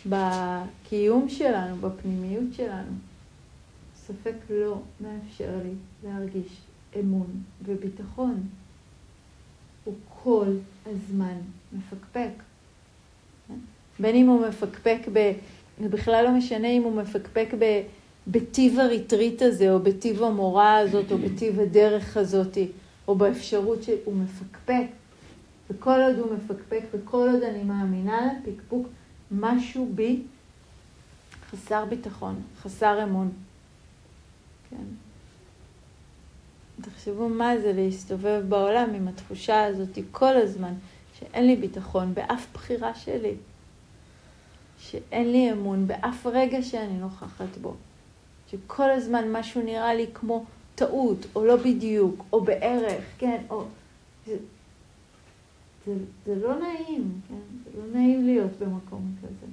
בקיום 0.05 1.29
שלנו, 1.29 1.75
בפנימיות 1.75 2.53
שלנו. 2.53 2.91
ספק 3.95 4.33
לא 4.49 4.81
מאפשר 5.01 5.49
לי 5.63 5.73
להרגיש 6.03 6.47
אמון 6.99 7.27
וביטחון. 7.65 8.43
הוא 9.83 9.93
כל 10.23 10.47
הזמן 10.85 11.35
מפקפק. 11.73 12.31
בין 13.99 14.15
אם 14.15 14.27
הוא 14.27 14.47
מפקפק 14.47 14.99
ב... 15.13 15.31
זה 15.81 15.89
בכלל 15.89 16.23
לא 16.23 16.31
משנה 16.31 16.67
אם 16.67 16.83
הוא 16.83 16.95
מפקפק 16.95 17.47
ב... 17.59 17.81
בטיב 18.27 18.79
הריטריט 18.79 19.41
הזה, 19.41 19.71
או 19.71 19.79
בטיב 19.79 20.23
המורה 20.23 20.77
הזאת, 20.77 21.11
או 21.11 21.17
בטיב 21.17 21.59
הדרך 21.59 22.17
הזאת, 22.17 22.57
או 23.07 23.15
באפשרות 23.15 23.83
שהוא 23.83 24.15
מפקפק. 24.15 24.85
וכל 25.73 26.01
עוד 26.01 26.15
הוא 26.15 26.33
מפקפק, 26.33 26.81
וכל 26.91 27.29
עוד 27.33 27.43
אני 27.43 27.63
מאמינה 27.63 28.33
לפקפוק, 28.33 28.87
משהו 29.31 29.89
בי 29.95 30.21
חסר 31.51 31.85
ביטחון, 31.85 32.41
חסר 32.61 33.03
אמון. 33.03 33.31
כן. 34.69 34.83
תחשבו 36.81 37.29
מה 37.29 37.59
זה 37.59 37.73
להסתובב 37.73 38.43
בעולם 38.49 38.93
עם 38.93 39.07
התחושה 39.07 39.63
הזאת 39.63 39.99
כל 40.11 40.37
הזמן, 40.37 40.73
שאין 41.19 41.47
לי 41.47 41.55
ביטחון 41.55 42.13
באף 42.13 42.47
בחירה 42.53 42.95
שלי, 42.95 43.35
שאין 44.79 45.31
לי 45.31 45.51
אמון 45.51 45.87
באף 45.87 46.25
רגע 46.25 46.61
שאני 46.61 46.97
נוכחת 46.97 47.57
בו, 47.61 47.75
שכל 48.51 48.89
הזמן 48.89 49.31
משהו 49.31 49.61
נראה 49.61 49.93
לי 49.93 50.07
כמו 50.13 50.45
טעות, 50.75 51.17
או 51.35 51.45
לא 51.45 51.55
בדיוק, 51.55 52.23
או 52.33 52.41
בערך, 52.41 53.03
כן, 53.17 53.41
או... 53.49 53.65
זה, 55.85 55.93
זה 56.25 56.35
לא 56.35 56.59
נעים, 56.59 57.11
כן? 57.27 57.35
זה 57.63 57.79
לא 57.79 57.99
נעים 57.99 58.25
להיות 58.25 58.51
במקום 58.59 59.15
כזה. 59.21 59.51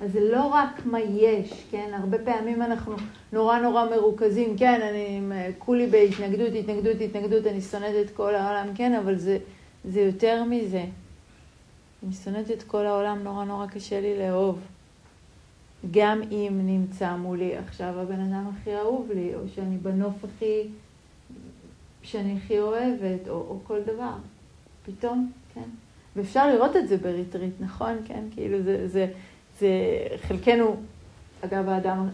אז 0.00 0.12
זה 0.12 0.20
לא 0.20 0.46
רק 0.46 0.86
מה 0.86 1.00
יש, 1.00 1.66
כן? 1.70 1.90
הרבה 1.94 2.18
פעמים 2.18 2.62
אנחנו 2.62 2.94
נורא 3.32 3.58
נורא 3.58 3.84
מרוכזים, 3.90 4.58
כן, 4.58 4.80
אני 4.82 5.20
כולי 5.58 5.86
בהתנגדות, 5.86 6.52
התנגדות, 6.54 6.96
התנגדות, 7.00 7.46
אני 7.46 7.60
שונאת 7.60 8.06
את 8.06 8.10
כל 8.16 8.34
העולם, 8.34 8.74
כן, 8.74 8.94
אבל 8.94 9.18
זה, 9.18 9.38
זה 9.84 10.00
יותר 10.00 10.44
מזה. 10.44 10.84
אני 12.04 12.12
שונאת 12.12 12.50
את 12.50 12.62
כל 12.62 12.86
העולם, 12.86 13.18
נורא 13.22 13.44
נורא 13.44 13.66
קשה 13.66 14.00
לי 14.00 14.18
לאהוב. 14.18 14.58
גם 15.90 16.22
אם 16.30 16.60
נמצא 16.62 17.16
מולי 17.16 17.56
עכשיו 17.56 18.00
הבן 18.00 18.20
אדם 18.20 18.50
הכי 18.54 18.76
אהוב 18.76 19.10
לי, 19.14 19.34
או 19.34 19.40
שאני 19.54 19.76
בנוף 19.76 20.14
הכי, 20.24 20.62
שאני 22.06 22.36
הכי 22.36 22.58
אוהבת, 22.58 23.28
או, 23.28 23.34
או 23.34 23.58
כל 23.64 23.80
דבר. 23.82 24.12
פתאום, 24.86 25.32
כן. 25.54 25.68
ואפשר 26.16 26.48
לראות 26.54 26.76
את 26.76 26.88
זה 26.88 26.96
בריטריט, 26.96 27.54
נכון? 27.60 27.96
כן, 28.04 28.24
כאילו 28.30 28.62
זה, 28.62 28.88
זה, 28.88 29.06
זה 29.60 29.68
חלקנו, 30.16 30.76
אגב, 31.44 31.68
האדם, 31.68 32.08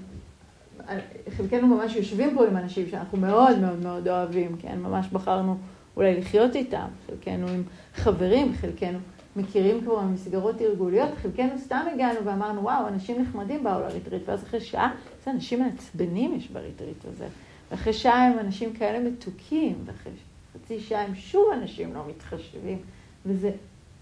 חלקנו 1.36 1.66
ממש 1.66 1.96
יושבים 1.96 2.34
פה 2.34 2.46
עם 2.46 2.56
אנשים 2.56 2.88
שאנחנו 2.90 3.18
מאוד 3.18 3.58
מאוד 3.58 3.82
מאוד 3.82 4.08
אוהבים, 4.08 4.56
כן? 4.62 4.78
ממש 4.78 5.06
בחרנו 5.12 5.56
אולי 5.96 6.20
לחיות 6.20 6.56
איתם, 6.56 6.86
חלקנו 7.06 7.48
עם 7.48 7.62
חברים, 7.94 8.52
חלקנו 8.54 8.98
מכירים 9.36 9.80
כבר 9.80 10.00
ממסגרות 10.00 10.60
ארגוניות, 10.60 11.08
חלקנו 11.22 11.58
סתם 11.58 11.84
הגענו 11.94 12.24
ואמרנו, 12.24 12.62
וואו, 12.62 12.88
אנשים 12.88 13.22
נחמדים 13.22 13.64
באו 13.64 13.80
לריטריט, 13.80 14.28
ואז 14.28 14.42
אחרי 14.42 14.60
שעה, 14.60 14.94
איזה 15.18 15.30
אנשים 15.30 15.60
מעצבנים 15.60 16.34
יש 16.34 16.50
בריטריט 16.50 17.04
הזה. 17.04 17.26
ואחרי 17.72 17.92
שעה 17.92 18.26
הם 18.26 18.38
אנשים 18.38 18.72
כאלה 18.72 19.10
מתוקים, 19.10 19.84
ואחרי 19.84 20.12
חצי 20.54 20.80
שעה 20.80 21.02
הם 21.02 21.14
שוב 21.14 21.44
אנשים 21.52 21.94
לא 21.94 22.04
מתחשבים, 22.08 22.78
וזה 23.26 23.50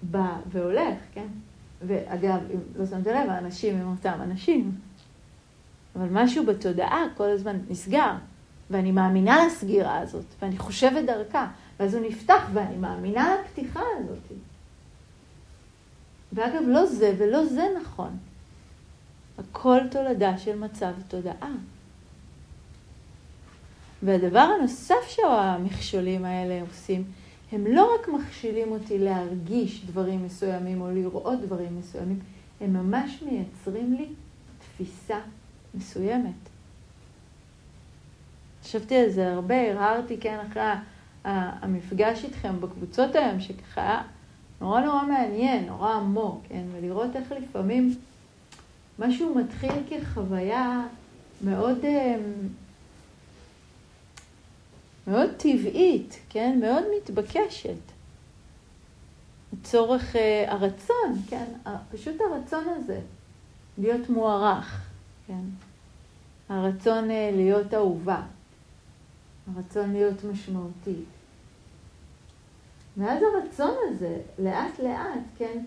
בא 0.02 0.36
והולך, 0.52 0.98
כן? 1.12 1.26
ואגב, 1.86 2.40
אם 2.54 2.58
לא 2.76 2.86
שמת 2.86 3.06
לב, 3.06 3.30
האנשים 3.30 3.76
הם 3.76 3.90
אותם 3.90 4.18
אנשים. 4.22 4.72
אבל 5.96 6.08
משהו 6.10 6.46
בתודעה 6.46 7.04
כל 7.16 7.30
הזמן 7.30 7.58
נסגר, 7.68 8.12
ואני 8.70 8.92
מאמינה 8.92 9.46
לסגירה 9.46 9.98
הזאת, 9.98 10.24
ואני 10.42 10.58
חושבת 10.58 11.04
דרכה, 11.04 11.48
ואז 11.80 11.94
הוא 11.94 12.06
נפתח, 12.06 12.48
ואני 12.52 12.76
מאמינה 12.76 13.36
לפתיחה 13.44 13.82
הזאת. 13.98 14.38
ואגב, 16.32 16.62
לא 16.66 16.86
זה 16.86 17.14
ולא 17.18 17.46
זה 17.46 17.64
נכון. 17.82 18.16
הכל 19.38 19.78
תולדה 19.90 20.38
של 20.38 20.58
מצב 20.58 20.92
תודעה. 21.08 21.52
והדבר 24.02 24.38
הנוסף 24.58 25.08
שהמכשולים 25.08 26.24
האלה 26.24 26.60
עושים, 26.60 27.04
הם 27.52 27.66
לא 27.66 27.94
רק 27.94 28.08
מכשילים 28.08 28.72
אותי 28.72 28.98
להרגיש 28.98 29.84
דברים 29.86 30.24
מסוימים 30.24 30.80
או 30.80 30.90
לראות 30.90 31.40
דברים 31.40 31.78
מסוימים, 31.78 32.18
הם 32.60 32.72
ממש 32.72 33.22
מייצרים 33.22 33.94
לי 33.94 34.06
תפיסה 34.58 35.18
מסוימת. 35.74 36.50
חשבתי 38.62 38.96
על 38.96 39.10
זה 39.10 39.32
הרבה, 39.32 39.72
הרהרתי 39.72 40.16
כן 40.20 40.38
אחרי 40.48 40.62
המפגש 41.24 42.24
איתכם 42.24 42.60
בקבוצות 42.60 43.14
היום, 43.14 43.40
שככה 43.40 43.80
היה 43.80 44.02
נורא 44.60 44.80
נורא 44.80 45.06
מעניין, 45.06 45.66
נורא 45.66 45.94
עמוק, 45.94 46.42
כן? 46.48 46.62
ולראות 46.72 47.16
איך 47.16 47.32
לפעמים 47.32 47.94
משהו 48.98 49.34
מתחיל 49.34 49.72
כחוויה 49.90 50.86
מאוד, 51.44 51.84
אה, 51.84 52.16
מאוד 55.10 55.30
טבעית, 55.36 56.18
כן? 56.28 56.58
מאוד 56.60 56.84
מתבקשת. 56.96 57.78
צורך 59.62 60.16
אה, 60.16 60.52
הרצון, 60.52 61.14
כן? 61.28 61.44
פשוט 61.92 62.16
הרצון 62.20 62.64
הזה, 62.68 63.00
להיות 63.78 64.10
מוערך, 64.10 64.90
כן? 65.26 65.40
הרצון 66.48 67.10
אה, 67.10 67.30
להיות 67.34 67.74
אהובה, 67.74 68.22
הרצון 69.54 69.92
להיות 69.92 70.24
משמעותית. 70.24 71.04
ואז 72.96 73.22
הרצון 73.22 73.74
הזה, 73.88 74.16
לאט 74.38 74.78
לאט, 74.78 75.20
כן, 75.38 75.64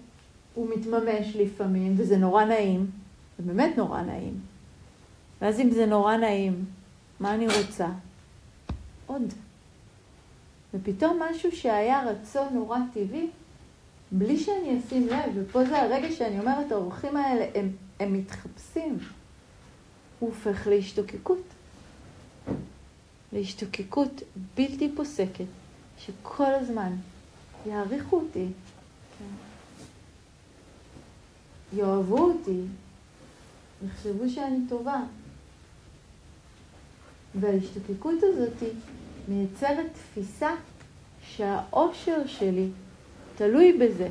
הוא 0.53 0.69
מתממש 0.75 1.35
לפעמים, 1.35 1.93
וזה 1.97 2.17
נורא 2.17 2.45
נעים, 2.45 2.91
זה 3.37 3.43
באמת 3.43 3.77
נורא 3.77 4.01
נעים. 4.01 4.39
ואז 5.41 5.59
אם 5.59 5.71
זה 5.71 5.85
נורא 5.85 6.17
נעים, 6.17 6.65
מה 7.19 7.33
אני 7.33 7.47
רוצה? 7.47 7.87
עוד. 9.05 9.33
ופתאום 10.73 11.21
משהו 11.23 11.51
שהיה 11.51 12.03
רצון 12.03 12.53
נורא 12.53 12.77
טבעי, 12.93 13.27
בלי 14.11 14.39
שאני 14.39 14.79
אשים 14.79 15.07
לב, 15.07 15.31
ופה 15.35 15.65
זה 15.65 15.81
הרגע 15.81 16.11
שאני 16.11 16.39
אומרת, 16.39 16.71
האורחים 16.71 17.17
האלה, 17.17 17.45
הם, 17.55 17.71
הם 17.99 18.13
מתחפשים. 18.13 18.99
הוא 20.19 20.29
הופך 20.29 20.67
להשתוקקות. 20.67 21.43
להשתוקקות 23.33 24.21
בלתי 24.57 24.91
פוסקת, 24.95 25.45
שכל 25.97 26.53
הזמן 26.53 26.93
יעריכו 27.65 28.15
אותי, 28.15 28.47
כן. 29.19 29.25
יאהבו 31.77 32.19
אותי, 32.19 32.61
יחשבו 33.85 34.29
שאני 34.29 34.59
טובה. 34.69 35.01
וההשתוקקות 37.35 38.23
הזאת 38.23 38.63
מייצרת 39.27 39.85
תפיסה 39.93 40.49
שהאושר 41.27 42.27
שלי 42.27 42.67
תלוי 43.35 43.73
בזה. 43.73 44.09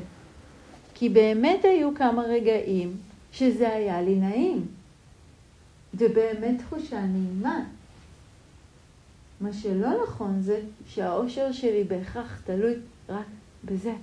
כי 0.93 1.09
באמת 1.09 1.65
היו 1.65 1.95
כמה 1.95 2.21
רגעים 2.21 2.97
שזה 3.31 3.73
היה 3.73 4.01
לי 4.01 4.15
נעים. 4.15 4.67
ובאמת 5.93 6.59
תחושה 6.59 7.01
נעימה. 7.01 7.63
מה 9.41 9.53
שלא 9.53 10.03
נכון 10.03 10.41
זה 10.41 10.61
שהאושר 10.87 11.51
שלי 11.51 11.83
בהכרח 11.83 12.41
תלוי 12.45 12.73
רק 13.09 13.25
בזה. 13.65 13.93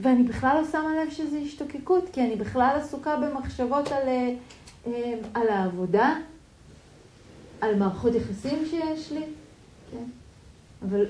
ואני 0.00 0.22
בכלל 0.22 0.56
לא 0.60 0.68
שמה 0.72 0.90
לב 1.02 1.10
שזה 1.10 1.38
השתוקקות, 1.38 2.04
כי 2.12 2.22
אני 2.22 2.36
בכלל 2.36 2.76
עסוקה 2.82 3.16
במחשבות 3.16 3.88
על, 3.88 4.08
אה, 4.08 4.34
על 5.34 5.48
העבודה, 5.48 6.16
על 7.60 7.76
מערכות 7.76 8.14
יחסים 8.14 8.66
שיש 8.70 9.12
לי, 9.12 9.24
כן? 9.90 10.04
אבל 10.88 11.06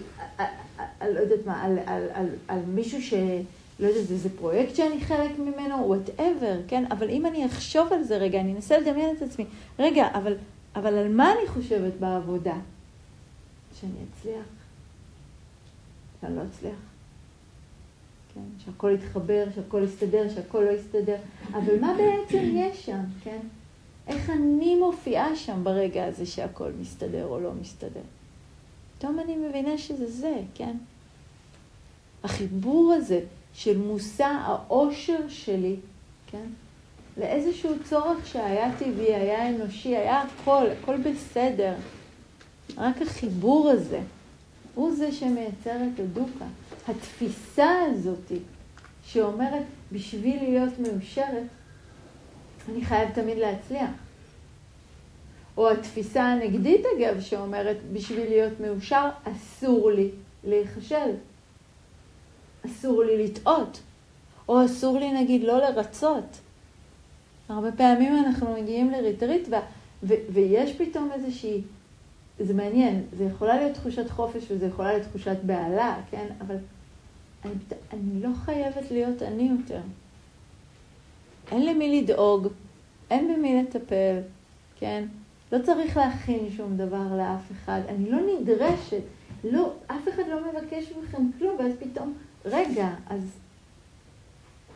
על, 1.01 1.13
לא 1.15 1.21
יודעת 1.21 1.47
מה, 1.47 1.63
על, 1.63 1.79
על, 1.87 2.03
על, 2.13 2.27
על 2.49 2.61
מישהו 2.67 3.03
ש... 3.03 3.15
לא 3.81 3.87
יודעת, 3.87 4.11
איזה 4.11 4.29
פרויקט 4.39 4.75
שאני 4.75 5.01
חלק 5.01 5.39
ממנו, 5.39 5.77
whatever, 5.87 6.61
כן? 6.69 6.85
אבל 6.91 7.11
אם 7.11 7.27
אני 7.27 7.47
אחשוב 7.47 7.93
על 7.93 8.03
זה 8.03 8.17
רגע, 8.17 8.41
אני 8.41 8.55
אנסה 8.55 8.79
לדמיין 8.79 9.17
את 9.17 9.23
עצמי. 9.23 9.45
רגע, 9.79 10.09
אבל, 10.15 10.37
אבל 10.77 10.95
על 10.95 11.09
מה 11.09 11.33
אני 11.33 11.49
חושבת 11.49 11.93
בעבודה? 12.01 12.57
שאני 13.81 13.93
אצליח. 14.11 14.47
שאני 16.21 16.37
לא 16.37 16.43
אצליח. 16.51 16.79
כן? 18.35 18.41
שהכל 18.65 18.91
יתחבר, 18.95 19.45
שהכל 19.55 19.83
יסתדר, 19.85 20.29
שהכל 20.35 20.61
לא 20.61 20.71
יסתדר. 20.71 21.17
אבל 21.53 21.81
מה 21.81 21.95
בעצם 21.97 22.45
יש 22.55 22.87
שם, 22.87 23.03
כן? 23.25 23.41
איך 24.09 24.31
אני 24.31 24.77
מופיעה 24.77 25.37
שם 25.37 25.64
ברגע 25.64 26.05
הזה 26.05 26.27
שהכל 26.27 26.71
מסתדר 26.81 27.27
או 27.27 27.40
לא 27.40 27.53
מסתדר? 27.61 28.01
פתאום 28.99 29.19
אני 29.19 29.37
מבינה 29.37 29.79
שזה 29.79 30.11
זה, 30.11 30.40
כן? 30.55 30.77
החיבור 32.25 32.93
הזה 32.93 33.21
של 33.55 33.79
מושא 33.79 34.25
העושר 34.25 35.29
שלי, 35.29 35.77
כן? 36.27 36.47
לאיזשהו 37.17 37.75
צורך 37.85 38.27
שהיה 38.27 38.77
טבעי, 38.79 39.14
היה 39.14 39.49
אנושי, 39.49 39.97
היה 39.97 40.23
הכל, 40.23 40.67
הכל 40.71 40.97
בסדר. 40.97 41.75
רק 42.79 43.03
החיבור 43.03 43.71
הזה. 43.71 44.01
הוא 44.75 44.95
זה 44.95 45.12
שמייצר 45.12 45.77
את 45.95 46.01
הדוקה. 46.01 46.45
התפיסה 46.88 47.71
הזאת 47.90 48.33
שאומרת, 49.05 49.64
בשביל 49.93 50.43
להיות 50.43 50.73
מאושרת, 50.79 51.47
אני 52.68 52.85
חייב 52.85 53.11
תמיד 53.14 53.38
להצליח. 53.38 53.90
או 55.57 55.70
התפיסה 55.70 56.24
הנגדית, 56.24 56.81
אגב, 56.96 57.20
שאומרת, 57.20 57.77
בשביל 57.92 58.29
להיות 58.29 58.61
מאושר, 58.61 59.09
אסור 59.24 59.90
לי 59.90 60.11
להיכשל. 60.44 61.11
אסור 62.66 63.05
לי 63.05 63.24
לטעות. 63.24 63.81
או 64.48 64.64
אסור 64.64 64.98
לי, 64.98 65.12
נגיד, 65.12 65.42
לא 65.44 65.59
לרצות. 65.59 66.38
הרבה 67.48 67.72
פעמים 67.72 68.16
אנחנו 68.16 68.55
מגיעים 68.55 68.90
לריטריט, 68.90 69.48
ו- 69.50 69.55
ו- 70.03 70.33
ויש 70.33 70.72
פתאום 70.72 71.11
איזושהי 71.12 71.62
זה 72.38 72.55
מעניין, 72.55 73.03
זה 73.16 73.24
יכולה 73.24 73.57
להיות 73.57 73.74
תחושת 73.74 74.11
חופש 74.11 74.44
וזה 74.50 74.66
יכולה 74.66 74.92
להיות 74.92 75.09
תחושת 75.09 75.37
בהלה, 75.42 75.96
כן? 76.11 76.27
אבל 76.40 76.57
אני, 77.44 77.55
אני 77.92 78.22
לא 78.22 78.29
חייבת 78.44 78.90
להיות 78.90 79.22
אני 79.22 79.50
יותר. 79.61 79.81
אין 81.53 81.67
למי 81.67 82.03
לדאוג, 82.03 82.49
אין 83.11 83.35
במי 83.35 83.63
לטפל, 83.63 84.19
כן? 84.79 85.05
לא 85.53 85.59
צריך 85.63 85.97
להכין 85.97 86.49
שום 86.57 86.77
דבר 86.77 87.17
לאף 87.19 87.53
אחד, 87.53 87.81
אני 87.89 88.11
לא 88.11 88.19
נדרשת, 88.19 89.03
לא, 89.45 89.73
אף 89.87 90.09
אחד 90.15 90.23
לא 90.31 90.41
מבקש 90.41 90.93
מכם 91.03 91.23
כלום, 91.39 91.57
ואז 91.59 91.73
פתאום, 91.81 92.15
רגע, 92.45 92.89
אז, 93.07 93.21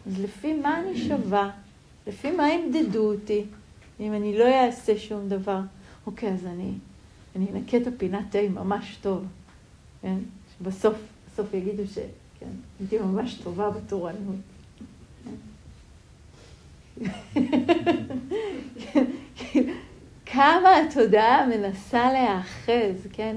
אז 0.06 0.20
לפי 0.20 0.54
מה 0.54 0.80
אני 0.80 0.98
שווה? 0.98 1.50
לפי 2.06 2.30
מה 2.30 2.50
ימדדו 2.50 3.12
אותי 3.12 3.44
אם 4.00 4.12
אני 4.12 4.38
לא 4.38 4.44
אעשה 4.44 4.98
שום 4.98 5.28
דבר? 5.28 5.60
אוקיי, 6.06 6.32
אז 6.32 6.46
אני 6.46 6.72
אני 7.36 7.46
אנקה 7.54 7.76
את 7.76 7.86
הפינת 7.86 8.24
תה 8.30 8.48
ממש 8.48 8.98
טוב, 9.02 9.24
כן? 10.02 10.16
שבסוף, 10.58 10.96
בסוף 11.26 11.54
יגידו 11.54 11.86
ש... 11.86 11.98
כן? 12.40 12.50
הייתי 12.80 12.98
ממש 12.98 13.34
טובה 13.34 13.70
בתורנות. 13.70 14.36
כמה 20.26 20.76
התודעה 20.76 21.46
מנסה 21.46 22.12
להיאחז, 22.12 23.06
כן? 23.12 23.36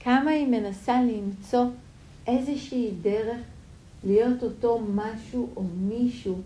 כמה 0.00 0.30
היא 0.30 0.46
מנסה 0.46 1.02
למצוא 1.02 1.64
איזושהי 2.26 2.90
דרך 3.02 3.40
להיות 4.04 4.42
אותו 4.42 4.80
משהו 4.94 5.48
או 5.56 5.62
מישהו 5.88 6.40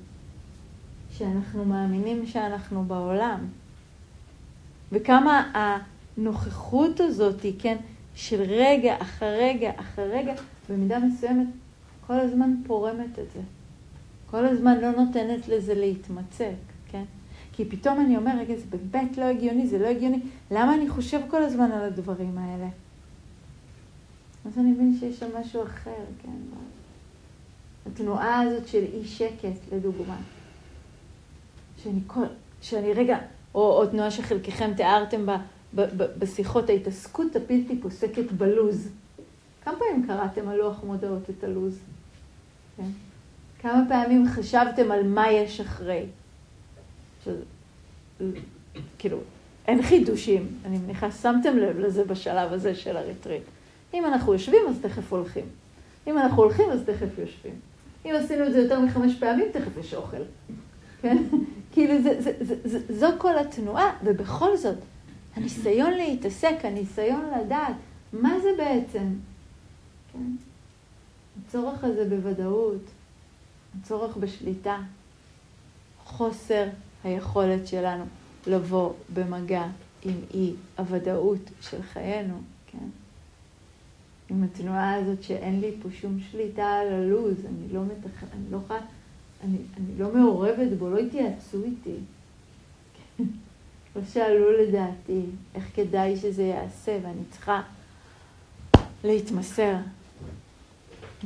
שאנחנו 1.11 1.65
מאמינים 1.65 2.27
שאנחנו 2.27 2.85
בעולם. 2.85 3.39
וכמה 4.93 5.53
הנוכחות 5.55 7.01
הזאת, 7.01 7.47
כן, 7.59 7.77
של 8.15 8.43
רגע 8.43 8.97
אחר 9.03 9.27
רגע 9.27 9.73
אחר 9.77 10.03
רגע, 10.03 10.35
במידה 10.69 10.99
מסוימת 10.99 11.47
כל 12.07 12.21
הזמן 12.21 12.55
פורמת 12.67 13.19
את 13.19 13.33
זה. 13.35 13.41
כל 14.35 14.47
הזמן 14.47 14.81
לא 14.81 14.91
נותנת 14.91 15.49
לזה 15.49 15.75
להתמצק, 15.75 16.55
כן? 16.91 17.05
כי 17.53 17.65
פתאום 17.65 18.01
אני 18.01 18.17
אומר, 18.17 18.33
רגע, 18.39 18.55
זה 18.57 18.65
באמת 18.71 19.19
לא 19.19 19.25
הגיוני, 19.25 19.67
זה 19.67 19.79
לא 19.79 19.87
הגיוני. 19.87 20.21
למה 20.51 20.75
אני 20.75 20.89
חושב 20.89 21.21
כל 21.31 21.43
הזמן 21.43 21.73
על 21.73 21.83
הדברים 21.83 22.39
האלה? 22.39 22.69
אז 24.45 24.59
אני 24.59 24.71
מבין 24.71 24.97
שיש 25.01 25.19
שם 25.19 25.27
משהו 25.41 25.63
אחר, 25.63 26.05
כן? 26.23 26.31
התנועה 27.87 28.41
הזאת 28.41 28.69
של 28.69 28.85
אי 28.93 29.05
שקט, 29.05 29.73
לדוגמה. 29.73 30.17
שאני 31.83 32.01
כל, 32.07 32.25
שאני 32.63 32.93
רגע, 32.93 33.19
או, 33.55 33.81
או 33.81 33.87
תנועה 33.87 34.11
שחלקכם 34.11 34.75
תיארתם 34.77 35.27
בה, 35.27 35.37
ב, 35.75 35.81
ב, 35.81 36.05
בשיחות, 36.19 36.71
ההתעסקות 36.71 37.37
הבלתי 37.37 37.81
פוסקת 37.83 38.33
בלוז. 38.33 38.89
כמה 39.65 39.75
פעמים 39.79 40.07
קראתם 40.07 40.49
על 40.49 40.57
לוח 40.57 40.85
מודעות 40.85 41.31
את 41.31 41.45
הלוז? 41.45 41.79
כן? 42.77 42.89
כמה 43.65 43.85
פעמים 43.89 44.29
חשבתם 44.29 44.93
על 44.93 45.03
מה 45.03 45.33
יש 45.33 45.61
אחרי? 45.61 46.07
שזה, 47.25 47.43
כאילו, 48.99 49.19
אין 49.69 49.83
חידושים, 49.83 50.59
אני 50.65 50.79
מניחה, 50.79 51.11
שמתם 51.11 51.59
לב 51.59 51.79
לזה 51.79 52.05
בשלב 52.05 52.53
הזה 52.53 52.75
של 52.75 52.97
הריטריט. 52.97 53.43
אם 53.95 54.05
אנחנו 54.07 54.33
יושבים, 54.33 54.61
אז 54.69 54.77
תכף 54.83 55.13
הולכים. 55.13 55.45
אם 56.07 56.19
אנחנו 56.19 56.43
הולכים, 56.43 56.71
אז 56.71 56.81
תכף 56.87 57.19
יושבים. 57.19 57.55
אם 58.05 58.11
עשינו 58.25 58.47
את 58.47 58.53
זה 58.53 58.61
יותר 58.61 58.81
מחמש 58.81 59.15
פעמים, 59.19 59.47
תכף 59.53 59.77
יש 59.81 59.95
אוכל. 59.95 60.23
כן? 61.03 61.17
כאילו, 61.73 62.03
זה, 62.03 62.23
זה, 62.23 62.33
זה, 62.41 62.55
זה, 62.65 62.79
זו 62.99 63.07
כל 63.19 63.39
התנועה, 63.39 63.97
ובכל 64.05 64.57
זאת, 64.57 64.79
הניסיון 65.37 65.93
להתעסק, 65.93 66.57
הניסיון 66.63 67.25
לדעת, 67.41 67.77
מה 68.13 68.41
זה 68.43 68.49
בעצם? 68.57 69.07
כן? 70.13 70.31
הצורך 71.47 71.85
הזה 71.85 72.05
בוודאות, 72.05 72.91
הצורך 73.81 74.17
בשליטה, 74.17 74.79
חוסר 76.05 76.65
היכולת 77.05 77.67
שלנו 77.67 78.05
לבוא 78.47 78.93
במגע 79.15 79.67
עם 80.03 80.21
אי 80.35 80.53
הוודאות 80.79 81.51
של 81.61 81.83
חיינו, 81.83 82.41
כן? 82.67 82.89
עם 84.31 84.43
התנועה 84.45 84.95
הזאת 84.95 85.23
שאין 85.23 85.61
לי 85.61 85.71
פה 85.83 85.89
שום 86.01 86.19
שליטה 86.31 86.67
על 86.67 86.93
הלו"ז, 86.93 87.45
אני 87.47 87.73
לא 87.73 87.83
מתח... 87.85 88.23
אני 88.23 88.51
לא 88.51 88.57
יכולה, 88.57 88.81
אני, 89.45 89.59
אני 89.77 89.99
לא 89.99 90.15
מעורבת 90.15 90.73
בו, 90.79 90.91
לא 90.91 90.99
התייעצו 90.99 91.63
איתי. 91.65 91.97
לא 93.97 94.03
שאלו 94.13 94.53
לדעתי 94.63 95.23
איך 95.55 95.65
כדאי 95.75 96.17
שזה 96.17 96.43
ייעשה, 96.43 96.99
ואני 97.03 97.23
צריכה 97.31 97.63
להתמסר. 99.05 99.75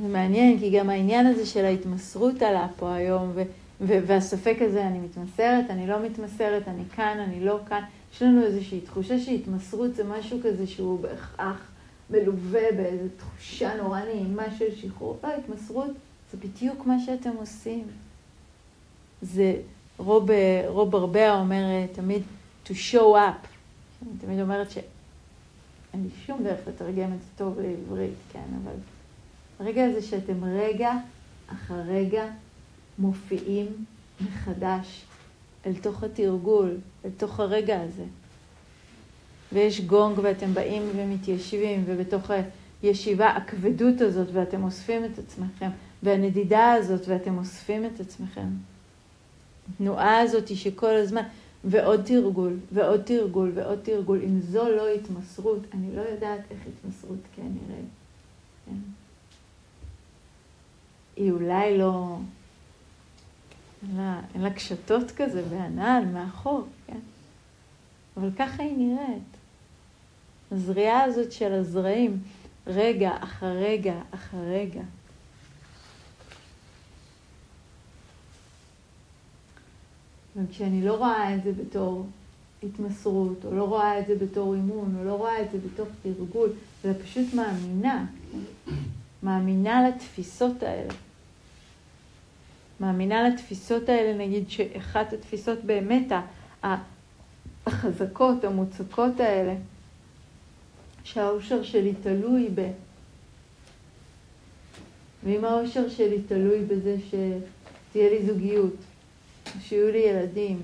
זה 0.03 0.09
מעניין, 0.09 0.59
כי 0.59 0.71
גם 0.71 0.91
העניין 0.91 1.27
הזה 1.27 1.47
של 1.47 1.65
ההתמסרות 1.65 2.43
עלה 2.43 2.67
פה 2.77 2.95
היום, 2.95 3.31
ו- 3.35 3.43
ו- 3.81 3.99
והספק 4.07 4.57
הזה, 4.61 4.87
אני 4.87 4.99
מתמסרת, 4.99 5.65
אני 5.71 5.87
לא 5.87 6.03
מתמסרת, 6.03 6.69
אני 6.69 6.83
כאן, 6.97 7.19
אני 7.19 7.45
לא 7.45 7.59
כאן. 7.69 7.83
יש 8.15 8.23
לנו 8.23 8.43
איזושהי 8.43 8.81
תחושה 8.81 9.19
שהתמסרות 9.19 9.95
זה 9.95 10.05
משהו 10.05 10.39
כזה 10.45 10.67
שהוא 10.67 11.01
בהכרח 11.01 11.71
מלווה 12.11 12.73
באיזו 12.77 13.05
תחושה 13.17 13.77
נורא 13.83 14.01
נעימה 14.01 14.45
של 14.59 14.77
שחרור. 14.77 15.19
לא, 15.25 15.29
התמסרות 15.29 15.91
זה 16.33 16.39
בדיוק 16.39 16.87
מה 16.87 16.97
שאתם 17.07 17.31
עושים. 17.39 17.85
זה, 19.23 19.55
רוב, 19.99 20.31
רוב 20.67 20.97
ארבע 20.97 21.35
אומר 21.35 21.87
תמיד 21.93 22.23
to 22.67 22.71
show 22.71 23.15
up. 23.15 23.47
אני 24.03 24.19
תמיד 24.21 24.41
אומרת 24.41 24.71
שאין 24.71 26.03
לי 26.03 26.09
שום 26.27 26.43
דרך 26.45 26.59
לתרגם 26.69 27.13
את 27.13 27.19
זה 27.21 27.29
טוב 27.37 27.61
לעברית, 27.61 28.15
כן, 28.33 28.45
אבל 28.63 28.73
הרגע 29.61 29.85
הזה 29.85 30.03
שאתם 30.03 30.44
רגע 30.44 30.92
אחר 31.53 31.81
רגע 31.88 32.25
מופיעים 32.99 33.66
מחדש 34.21 35.05
אל 35.66 35.75
תוך 35.75 36.03
התרגול, 36.03 36.77
אל 37.05 37.11
תוך 37.16 37.40
הרגע 37.40 37.81
הזה. 37.83 38.05
ויש 39.53 39.81
גונג 39.81 40.18
ואתם 40.23 40.55
באים 40.55 40.83
ומתיישבים, 40.97 41.85
ובתוך 41.87 42.31
הישיבה 42.83 43.29
הכבדות 43.31 44.01
הזאת, 44.01 44.29
ואתם 44.33 44.64
אוספים 44.64 45.05
את 45.05 45.18
עצמכם, 45.18 45.71
והנדידה 46.03 46.73
הזאת, 46.73 47.09
ואתם 47.09 47.38
אוספים 47.38 47.87
את 47.87 48.01
עצמכם. 48.01 48.49
התנועה 49.75 50.21
הזאת 50.21 50.49
היא 50.49 50.57
שכל 50.57 50.97
הזמן, 50.97 51.23
ועוד 51.64 52.03
תרגול, 52.05 52.57
ועוד 52.73 53.01
תרגול, 53.01 53.53
ועוד 53.55 53.79
תרגול. 53.83 54.21
אם 54.25 54.40
זו 54.40 54.68
לא 54.68 54.88
התמסרות, 54.88 55.62
אני 55.75 55.97
לא 55.97 56.01
יודעת 56.01 56.40
איך 56.51 56.59
התמסרות 56.66 57.18
כן 57.37 57.42
נראית. 57.42 57.88
כן. 58.66 58.98
היא 61.18 61.33
אולי 61.33 61.78
לא... 61.78 62.16
אין 63.83 63.96
לה, 63.96 64.20
אין 64.35 64.42
לה 64.42 64.50
קשתות 64.50 65.11
כזה 65.11 65.42
בענן, 65.42 66.11
מאחור, 66.12 66.66
כן? 66.87 66.98
אבל 68.16 68.31
ככה 68.38 68.62
היא 68.62 68.76
נראית. 68.78 69.37
הזריעה 70.52 71.02
הזאת 71.02 71.33
של 71.33 71.52
הזרעים, 71.52 72.18
רגע 72.66 73.11
אחר 73.20 73.46
רגע 73.46 73.94
אחר 74.11 74.38
רגע. 74.38 74.83
וכשאני 80.37 80.85
לא 80.85 80.96
רואה 80.96 81.35
את 81.35 81.42
זה 81.44 81.52
בתור 81.52 82.07
התמסרות, 82.62 83.44
או 83.44 83.54
לא 83.54 83.64
רואה 83.64 84.00
את 84.00 84.07
זה 84.07 84.14
בתור 84.14 84.54
אימון, 84.54 84.96
או 84.98 85.04
לא 85.04 85.14
רואה 85.14 85.42
את 85.42 85.50
זה 85.52 85.59
בתור 85.59 85.87
תרגול, 86.02 86.50
אלא 86.85 86.92
פשוט 87.02 87.35
מאמינה? 87.35 88.07
מאמינה 89.22 89.88
לתפיסות 89.88 90.62
האלה. 90.62 90.94
מאמינה 92.81 93.29
לתפיסות 93.29 93.88
האלה, 93.88 94.19
נגיד 94.27 94.51
שאחת 94.51 95.12
התפיסות 95.12 95.64
באמת 95.64 96.12
החזקות, 97.67 98.45
המוצקות 98.45 99.21
האלה, 99.21 99.55
שהאושר 101.05 101.62
שלי 101.62 101.93
תלוי 102.03 102.49
ב... 102.55 102.71
ואם 105.25 105.45
האושר 105.45 105.88
שלי 105.88 106.23
תלוי 106.23 106.64
בזה 106.64 106.97
שתהיה 107.07 108.11
לי 108.11 108.27
זוגיות, 108.27 108.75
או 109.47 109.61
שיהיו 109.61 109.91
לי 109.93 109.99
ילדים, 109.99 110.61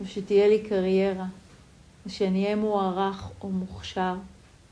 או 0.00 0.06
שתהיה 0.06 0.48
לי 0.48 0.68
קריירה, 0.68 1.26
או 2.04 2.10
שאני 2.10 2.44
אהיה 2.44 2.56
מוערך 2.56 3.30
או 3.40 3.48
מוכשר, 3.48 4.14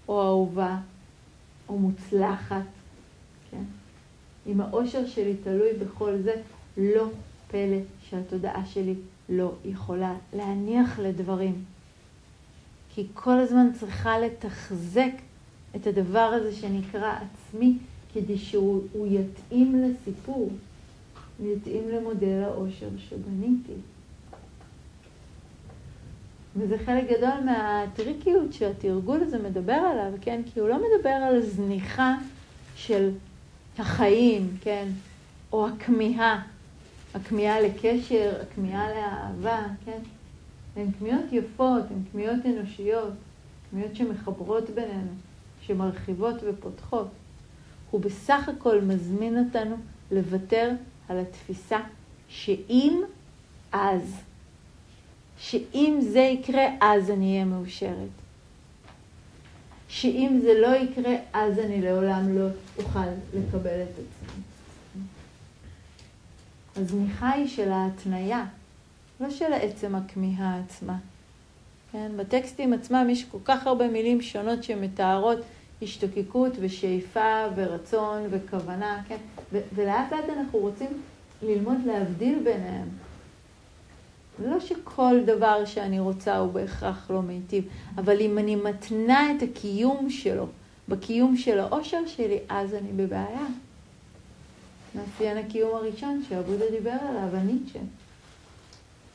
או 0.08 0.22
אהובה, 0.22 0.76
או 1.68 1.78
מוצלחת? 1.78 2.77
אם 4.48 4.60
האושר 4.60 5.06
שלי 5.06 5.34
תלוי 5.44 5.72
בכל 5.72 6.16
זה, 6.22 6.34
לא 6.76 7.04
פלא 7.50 7.78
שהתודעה 8.10 8.66
שלי 8.66 8.94
לא 9.28 9.52
יכולה 9.64 10.14
להניח 10.32 10.98
לדברים. 10.98 11.64
כי 12.94 13.06
כל 13.14 13.38
הזמן 13.38 13.68
צריכה 13.80 14.18
לתחזק 14.18 15.12
את 15.76 15.86
הדבר 15.86 16.18
הזה 16.18 16.52
שנקרא 16.52 17.12
עצמי, 17.12 17.78
כדי 18.14 18.38
שהוא 18.38 19.06
יתאים 19.06 19.82
לסיפור, 19.82 20.50
יתאים 21.44 21.88
למודל 21.88 22.42
העושר 22.44 22.88
שבניתי. 22.98 23.72
וזה 26.56 26.78
חלק 26.86 27.04
גדול 27.10 27.44
מהטריקיות 27.44 28.52
שהתרגול 28.52 29.20
הזה 29.22 29.38
מדבר 29.38 29.72
עליו, 29.72 30.12
כן? 30.20 30.40
כי 30.54 30.60
הוא 30.60 30.68
לא 30.68 30.76
מדבר 30.76 31.08
על 31.10 31.42
זניחה 31.42 32.16
של 32.76 33.10
החיים, 33.80 34.56
כן? 34.60 34.88
או 35.52 35.68
הכמיהה, 35.68 36.42
הכמיהה 37.14 37.60
לקשר, 37.60 38.32
הכמיהה 38.42 38.88
לאהבה, 38.90 39.66
כן? 39.84 39.98
הן 40.76 40.86
כמיהות 40.98 41.32
יפות, 41.32 41.82
הן 41.90 42.02
כמיהות 42.12 42.46
אנושיות, 42.46 43.12
כמיהות 43.70 43.96
שמחברות 43.96 44.70
בינינו, 44.70 45.10
שמרחיבות 45.60 46.36
ופותחות. 46.46 47.08
הוא 47.90 48.00
בסך 48.00 48.48
הכל 48.48 48.80
מזמין 48.80 49.44
אותנו 49.44 49.76
לוותר 50.10 50.70
על 51.08 51.18
התפיסה 51.18 51.78
שאם 52.28 53.02
אז, 53.72 54.20
שאם 55.38 55.98
זה 56.00 56.18
יקרה, 56.18 56.64
אז 56.80 57.10
אני 57.10 57.32
אהיה 57.32 57.44
מאושרת. 57.44 58.27
שאם 59.88 60.38
זה 60.42 60.60
לא 60.60 60.76
יקרה, 60.76 61.14
אז 61.32 61.58
אני 61.58 61.82
לעולם 61.82 62.38
לא 62.38 62.46
אוכל 62.78 63.06
לקבל 63.34 63.82
את 63.82 63.92
עצמי. 63.92 64.42
הזניחה 66.76 67.30
היא 67.30 67.48
של 67.48 67.72
ההתניה, 67.72 68.44
לא 69.20 69.30
של 69.30 69.52
עצם 69.52 69.94
הכמיהה 69.94 70.60
עצמה. 70.64 70.96
כן? 71.92 72.12
בטקסטים 72.16 72.72
עצמם 72.72 73.06
יש 73.10 73.24
כל 73.24 73.38
כך 73.44 73.66
הרבה 73.66 73.88
מילים 73.88 74.22
שונות 74.22 74.64
שמתארות 74.64 75.38
השתוקקות 75.82 76.52
ושאיפה 76.60 77.44
ורצון 77.56 78.22
וכוונה, 78.30 79.02
כן? 79.08 79.16
ולאט 79.52 80.12
לאט 80.12 80.24
אנחנו 80.38 80.58
רוצים 80.58 80.88
ללמוד 81.42 81.76
להבדיל 81.86 82.38
ביניהם. 82.44 82.88
לא 84.44 84.60
שכל 84.60 85.16
דבר 85.26 85.64
שאני 85.64 86.00
רוצה 86.00 86.38
הוא 86.38 86.52
בהכרח 86.52 87.10
לא 87.10 87.22
מיטיב, 87.22 87.64
אבל 87.96 88.20
אם 88.20 88.38
אני 88.38 88.56
מתנה 88.56 89.32
את 89.32 89.42
הקיום 89.42 90.10
שלו 90.10 90.46
בקיום 90.88 91.36
של 91.36 91.60
האושר 91.60 92.06
שלי, 92.06 92.38
אז 92.48 92.74
אני 92.74 92.92
בבעיה. 92.92 93.46
מאפיין 94.94 95.38
הקיום 95.38 95.74
הראשון 95.74 96.22
שעבודה 96.28 96.64
דיבר 96.70 96.96
עליו, 97.08 97.36
הניטשה. 97.36 97.78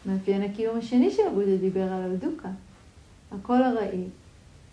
מאפיין 0.05 0.41
הקיום 0.41 0.77
השני 0.77 1.11
שעבודה 1.11 1.57
דיבר 1.57 1.93
עליו, 1.93 2.17
דוקה. 2.17 2.49
הכל 3.31 3.63
ארעי, 3.63 4.03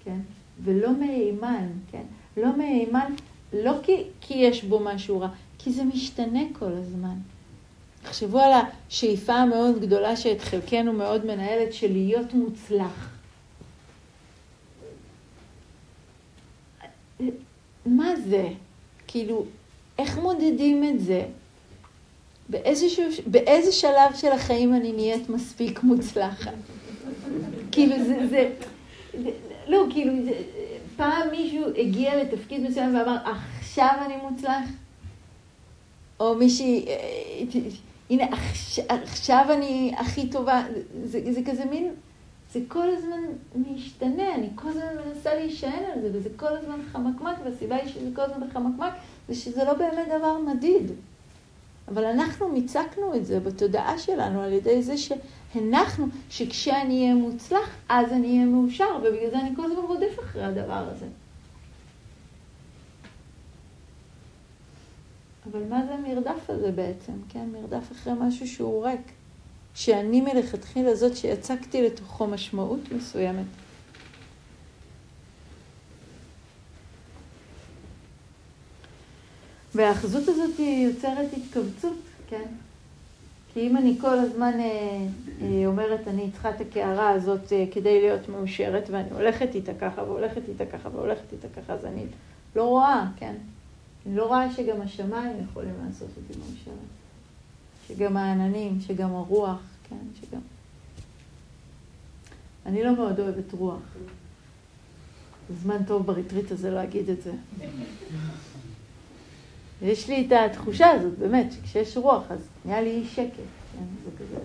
כן? 0.05 0.19
ולא 0.65 0.93
מהימן, 0.99 1.69
כן? 1.91 2.03
לא 2.37 2.57
מהימן, 2.57 3.13
לא 3.53 3.73
כי, 3.83 4.03
כי 4.21 4.35
יש 4.35 4.65
בו 4.65 4.81
משהו 4.81 5.21
רע, 5.21 5.29
כי 5.59 5.73
זה 5.73 5.85
משתנה 5.85 6.41
כל 6.53 6.73
הזמן. 6.73 7.17
תחשבו 8.03 8.41
על 8.41 8.53
השאיפה 8.53 9.35
המאוד 9.35 9.81
גדולה 9.81 10.17
שאת 10.17 10.41
חלקנו 10.41 10.93
מאוד 10.93 11.27
מנהלת 11.27 11.73
של 11.73 11.93
להיות 11.93 12.35
מוצלח. 12.35 13.11
מה 17.87 18.17
זה? 18.29 18.49
כאילו, 19.07 19.45
איך 19.99 20.19
מודדים 20.19 20.85
את 20.85 21.01
זה? 21.01 21.25
באיזשהו, 22.49 23.05
באיזה 23.27 23.73
שלב 23.73 24.15
של 24.15 24.33
החיים 24.33 24.75
אני 24.75 24.93
נהיית 24.93 25.29
מספיק 25.29 25.83
מוצלחת? 25.83 26.53
כאילו, 27.73 27.97
זה, 28.05 28.27
זה, 28.31 28.51
זה 29.23 29.31
לא, 29.67 29.85
כאילו, 29.91 30.13
זה, 30.25 30.33
פעם 30.97 31.31
מישהו 31.31 31.65
הגיע 31.77 32.23
לתפקיד 32.23 32.71
מסוים 32.71 32.97
ואמר, 32.97 33.17
עכשיו 33.59 33.95
אני 34.07 34.17
מוצלח? 34.17 34.65
או 36.21 36.35
מישהי, 36.35 36.87
אה, 36.89 37.61
הנה, 38.11 38.25
עכשיו 38.89 39.47
אני 39.51 39.95
הכי 39.97 40.31
טובה, 40.31 40.63
זה, 41.05 41.33
זה 41.33 41.41
כזה 41.47 41.65
מין, 41.65 41.91
זה 42.53 42.61
כל 42.69 42.89
הזמן 42.91 43.21
משתנה, 43.55 44.35
אני 44.35 44.49
כל 44.55 44.69
הזמן 44.69 44.83
מנסה 45.07 45.35
להישען 45.35 45.85
על 45.95 46.01
זה, 46.01 46.09
וזה 46.13 46.29
כל 46.37 46.57
הזמן 46.57 46.81
חמקמק, 46.93 47.37
והסיבה 47.45 47.77
היא 47.77 47.89
שזה 47.89 48.09
כל 48.15 48.23
הזמן 48.23 48.49
בחמקמק, 48.49 48.93
זה 49.29 49.35
שזה 49.35 49.65
לא 49.65 49.73
באמת 49.75 50.09
דבר 50.19 50.39
מדיד. 50.39 50.93
אבל 51.89 52.05
אנחנו 52.05 52.49
מיצקנו 52.49 53.15
את 53.15 53.27
זה 53.27 53.41
בתודעה 53.41 53.99
שלנו 53.99 54.43
על 54.43 54.53
ידי 54.53 54.83
זה 54.83 54.95
שהנחנו 54.97 56.07
שכשאני 56.31 57.03
אהיה 57.03 57.15
מוצלח, 57.15 57.77
אז 57.89 58.13
אני 58.13 58.29
אהיה 58.29 58.45
מאושר, 58.45 58.99
ובגלל 59.03 59.31
זה 59.31 59.39
אני 59.39 59.57
כל 59.57 59.65
הזמן 59.65 59.85
רודף 59.85 60.21
אחרי 60.21 60.45
הדבר 60.45 60.85
הזה. 60.91 61.07
אבל 65.53 65.63
מה 65.69 65.87
זה 65.87 65.95
המרדף 65.95 66.51
הזה 66.51 66.73
בעצם, 66.73 67.13
כן? 67.29 67.49
מרדף 67.53 67.93
אחרי 67.93 68.13
משהו 68.21 68.49
שהוא 68.49 68.87
ריק. 68.87 69.13
שאני 69.75 70.21
מלכתחילה 70.21 70.95
זאת 70.95 71.17
שיצקתי 71.17 71.83
לתוכו 71.83 72.27
משמעות 72.27 72.81
מסוימת. 72.97 73.47
והאחזות 79.75 80.29
הזאת 80.29 80.59
יוצרת 80.59 81.29
התכווצות, 81.37 81.99
כן? 82.29 82.47
כי 83.53 83.67
אם 83.67 83.77
אני 83.77 83.97
כל 84.01 84.19
הזמן 84.19 84.53
אה, 84.61 85.07
אה, 85.43 85.67
אומרת, 85.67 86.09
אני 86.09 86.31
צריכה 86.33 86.51
את 86.51 86.61
הקערה 86.61 87.11
הזאת 87.11 87.53
אה, 87.53 87.65
כדי 87.73 88.01
להיות 88.01 88.29
מאושרת, 88.29 88.91
ואני 88.91 89.11
הולכת 89.11 89.55
איתה 89.55 89.73
ככה, 89.81 90.03
והולכת 90.03 90.49
איתה 90.49 90.67
ככה, 90.67 90.89
והולכת 90.89 91.33
איתה 91.33 91.49
ככה, 91.61 91.73
אז 91.73 91.85
אני 91.85 92.05
לא 92.57 92.65
רואה, 92.65 93.05
כן? 93.17 93.35
אני 94.07 94.17
לא 94.17 94.27
רואה 94.27 94.55
שגם 94.55 94.81
השמיים 94.81 95.37
יכולים 95.51 95.75
לעשות 95.87 96.09
אותי 96.17 96.39
מאושרת. 96.39 96.75
שגם 97.89 98.17
העננים, 98.17 98.81
שגם 98.81 99.15
הרוח, 99.15 99.61
כן, 99.89 99.97
שגם... 100.21 100.41
אני 102.67 102.83
לא 102.83 102.97
מאוד 102.97 103.21
אוהבת 103.21 103.53
רוח. 103.53 103.83
זמן 105.63 105.85
טוב 105.85 106.07
בריטריט 106.07 106.51
הזה 106.51 106.71
להגיד 106.71 107.11
את 107.11 107.23
זה. 107.23 107.33
יש 109.83 110.09
לי 110.09 110.27
את 110.27 110.33
התחושה 110.33 110.91
הזאת, 110.91 111.19
באמת, 111.19 111.53
שכשיש 111.53 111.97
רוח, 111.97 112.23
אז 112.31 112.39
נהיה 112.65 112.81
לי 112.81 113.05
שקט, 113.07 113.37
כן, 113.73 113.85
זה 114.05 114.11
כזה. 114.19 114.41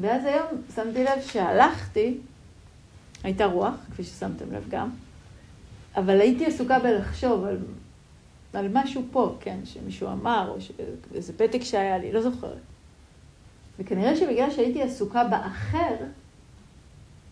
ואז 0.00 0.24
היום 0.24 0.62
שמתי 0.74 1.04
לב 1.04 1.22
שהלכתי, 1.26 2.18
הייתה 3.22 3.44
רוח, 3.44 3.74
כפי 3.92 4.04
ששמתם 4.04 4.52
לב 4.52 4.64
גם, 4.68 4.90
אבל 5.96 6.20
הייתי 6.20 6.46
עסוקה 6.46 6.78
בלחשוב 6.78 7.44
על, 7.44 7.58
על 8.52 8.68
משהו 8.72 9.02
פה, 9.12 9.36
כן, 9.40 9.58
שמישהו 9.64 10.08
אמר, 10.08 10.52
או 10.54 10.60
ש... 10.60 10.72
איזה 11.14 11.32
פתק 11.38 11.62
שהיה 11.62 11.98
לי, 11.98 12.12
לא 12.12 12.22
זוכרת. 12.22 12.58
וכנראה 13.78 14.16
שבגלל 14.16 14.50
שהייתי 14.50 14.82
עסוקה 14.82 15.24
באחר, 15.24 15.94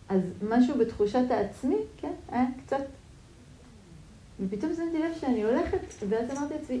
אז 0.09 0.21
משהו 0.49 0.77
בתחושת 0.77 1.31
העצמי, 1.31 1.75
כן, 1.97 2.11
היה 2.29 2.45
קצת... 2.65 2.81
ופתאום 4.39 4.71
שמתי 4.75 4.99
לב 4.99 5.11
שאני 5.19 5.43
הולכת, 5.43 5.77
ואז 6.09 6.37
אמרתי 6.37 6.53
לעצמי, 6.53 6.79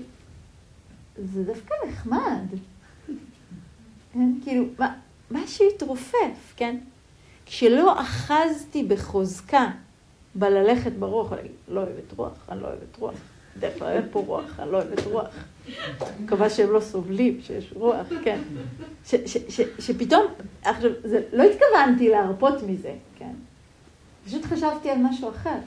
זה 1.17 1.43
דווקא 1.43 1.73
נחמד. 1.87 2.45
כן, 4.13 4.31
כאילו, 4.43 4.65
מה, 4.79 4.93
משהו 5.31 5.65
התרופף, 5.75 6.53
כן? 6.55 6.77
כשלא 7.45 8.01
אחזתי 8.01 8.83
בחוזקה 8.83 9.71
בללכת 10.39 10.91
ברוח, 10.91 11.33
לא 11.67 11.79
אוהבת 11.79 12.13
רוח, 12.17 12.31
אני 12.49 12.61
לא 12.61 12.67
אוהבת 12.67 12.97
רוח. 12.99 13.13
בדרך 13.57 13.79
כלל 13.79 13.87
אין 13.87 14.03
פה 14.11 14.19
רוח, 14.19 14.59
אני 14.59 14.71
לא 14.71 14.77
אוהבת 14.77 15.05
רוח. 15.05 15.27
מקווה 16.19 16.49
שהם 16.49 16.71
לא 16.71 16.79
סובלים 16.79 17.39
שיש 17.41 17.73
רוח, 17.75 18.07
כן. 18.23 18.39
שפתאום, 19.79 20.25
עכשיו, 20.63 20.91
לא 21.33 21.43
התכוונתי 21.43 22.09
להרפות 22.09 22.63
מזה, 22.63 22.93
כן. 23.17 23.33
פשוט 24.25 24.45
חשבתי 24.45 24.89
על 24.89 24.97
משהו 24.97 25.29
אחר. 25.29 25.57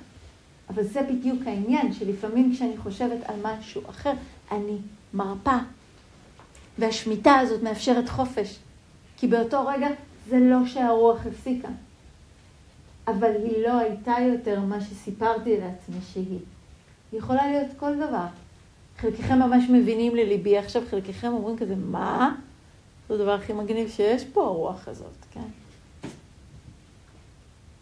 אבל 0.70 0.82
זה 0.82 1.02
בדיוק 1.02 1.42
העניין, 1.46 1.92
שלפעמים 1.92 2.52
כשאני 2.54 2.76
חושבת 2.76 3.18
על 3.24 3.34
משהו 3.42 3.82
אחר, 3.90 4.12
אני 4.52 4.76
מרפה. 5.14 5.56
והשמיטה 6.78 7.34
הזאת 7.34 7.62
מאפשרת 7.62 8.08
חופש. 8.08 8.58
כי 9.16 9.26
באותו 9.26 9.66
רגע 9.66 9.88
זה 10.28 10.38
לא 10.40 10.66
שהרוח 10.66 11.26
הפסיקה. 11.26 11.68
אבל 13.08 13.30
היא 13.44 13.66
לא 13.66 13.78
הייתה 13.78 14.14
יותר 14.32 14.60
מה 14.60 14.80
שסיפרתי 14.80 15.56
לעצמי 15.60 15.96
שהיא. 16.12 16.38
היא 17.12 17.18
יכולה 17.18 17.46
להיות 17.46 17.68
כל 17.76 17.96
דבר. 17.96 18.26
חלקכם 18.98 19.38
ממש 19.38 19.64
מבינים 19.70 20.16
לליבי 20.16 20.58
עכשיו, 20.58 20.82
חלקכם 20.90 21.32
אומרים 21.32 21.58
כזה, 21.58 21.74
מה? 21.76 22.34
זה 23.08 23.14
הדבר 23.14 23.34
הכי 23.34 23.52
מגניב 23.52 23.88
שיש 23.88 24.24
פה, 24.24 24.44
הרוח 24.44 24.88
הזאת, 24.88 25.16
כן? 25.30 25.48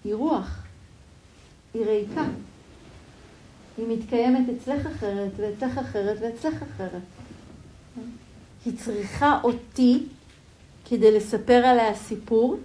היא 0.05 0.15
רוח. 0.15 0.63
היא 1.75 1.85
ריקה. 1.87 2.25
היא 3.79 3.87
מתקיימת 3.89 4.47
אצלך 4.49 4.87
אחרת, 4.87 5.31
ואצלך 5.37 5.79
אחרת, 5.79 6.19
ואצלך 6.21 6.63
אחרת. 6.63 7.03
היא 8.65 8.79
צריכה 8.79 9.41
אותי 9.45 10.07
כדי 10.85 11.17
לספר 11.17 11.67
עליה 11.67 11.95
סיפור, 11.95 12.57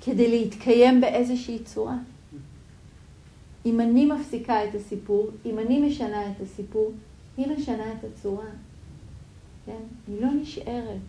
כדי 0.00 0.28
להתקיים 0.28 1.00
באיזושהי 1.00 1.58
צורה. 1.58 1.96
אם 3.66 3.80
אני 3.80 4.06
מפסיקה 4.06 4.64
את 4.64 4.74
הסיפור, 4.74 5.30
אם 5.46 5.58
אני 5.58 5.80
משנה 5.80 6.30
את 6.30 6.40
הסיפור, 6.42 6.92
היא 7.36 7.46
משנה 7.58 7.92
את 7.92 8.04
הצורה. 8.04 8.46
כן? 9.66 9.82
היא 10.08 10.20
לא 10.20 10.28
נשארת. 10.42 11.00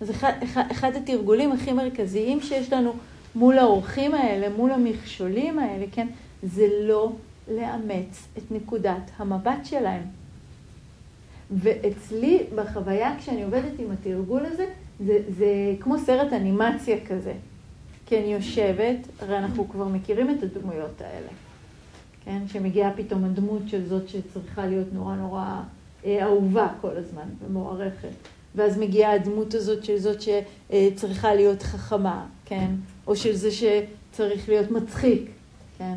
אז 0.00 0.10
אחד, 0.10 0.32
אחד, 0.44 0.62
אחד 0.70 0.96
התרגולים 0.96 1.52
הכי 1.52 1.72
מרכזיים 1.72 2.40
שיש 2.40 2.72
לנו 2.72 2.92
מול 3.34 3.58
האורחים 3.58 4.14
האלה, 4.14 4.56
מול 4.56 4.70
המכשולים 4.70 5.58
האלה, 5.58 5.86
כן? 5.92 6.06
זה 6.42 6.66
לא 6.82 7.12
לאמץ 7.48 8.28
את 8.38 8.42
נקודת 8.50 9.10
המבט 9.16 9.64
שלהם. 9.64 10.02
ואצלי, 11.50 12.42
בחוויה, 12.54 13.14
כשאני 13.18 13.42
עובדת 13.42 13.78
עם 13.78 13.90
התרגול 13.90 14.46
הזה, 14.46 14.66
זה, 15.06 15.18
זה 15.28 15.74
כמו 15.80 15.98
סרט 15.98 16.32
אנימציה 16.32 16.96
כזה. 17.06 17.34
כי 18.06 18.18
אני 18.18 18.34
יושבת, 18.34 18.96
הרי 19.20 19.38
אנחנו 19.38 19.68
כבר 19.68 19.84
מכירים 19.84 20.30
את 20.30 20.42
הדמויות 20.42 21.00
האלה, 21.00 21.28
כן? 22.24 22.42
שמגיעה 22.48 22.90
פתאום 22.96 23.24
הדמות 23.24 23.62
של 23.66 23.86
זאת 23.86 24.08
שצריכה 24.08 24.66
להיות 24.66 24.92
נורא 24.92 25.14
נורא 25.14 25.60
אה, 26.04 26.24
אהובה 26.24 26.68
כל 26.80 26.96
הזמן 26.96 27.28
ומוערכת. 27.46 28.08
ואז 28.54 28.78
מגיעה 28.78 29.12
הדמות 29.12 29.54
הזאת 29.54 29.84
של 29.84 29.98
זאת 29.98 30.18
שצריכה 30.20 31.34
להיות 31.34 31.62
חכמה, 31.62 32.26
כן? 32.44 32.70
או 33.06 33.16
של 33.16 33.34
זה 33.34 33.48
שצריך 33.50 34.48
להיות 34.48 34.70
מצחיק, 34.70 35.30
כן? 35.78 35.94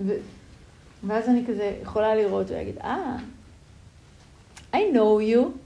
ו... 0.00 0.12
ואז 1.06 1.28
אני 1.28 1.44
כזה 1.48 1.78
יכולה 1.82 2.14
לראות 2.14 2.50
ולהגיד, 2.50 2.78
אה, 2.78 3.16
I 4.72 4.76
know 4.76 5.34
you? 5.34 5.61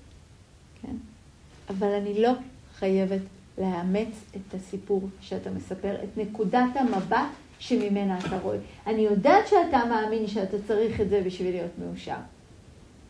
אבל 1.68 1.92
אני 1.92 2.22
לא 2.22 2.30
חייבת 2.78 3.20
לאמץ 3.58 4.24
את 4.36 4.54
הסיפור 4.54 5.08
שאתה 5.20 5.50
מספר, 5.50 5.94
את 6.04 6.18
נקודת 6.18 6.70
המבט 6.74 7.18
שממנה 7.58 8.18
אתה 8.18 8.38
רואה. 8.38 8.58
אני 8.86 9.02
יודעת 9.02 9.46
שאתה 9.46 9.84
מאמין 9.90 10.26
שאתה 10.26 10.56
צריך 10.66 11.00
את 11.00 11.08
זה 11.08 11.22
בשביל 11.26 11.50
להיות 11.50 11.70
מאושר, 11.78 12.16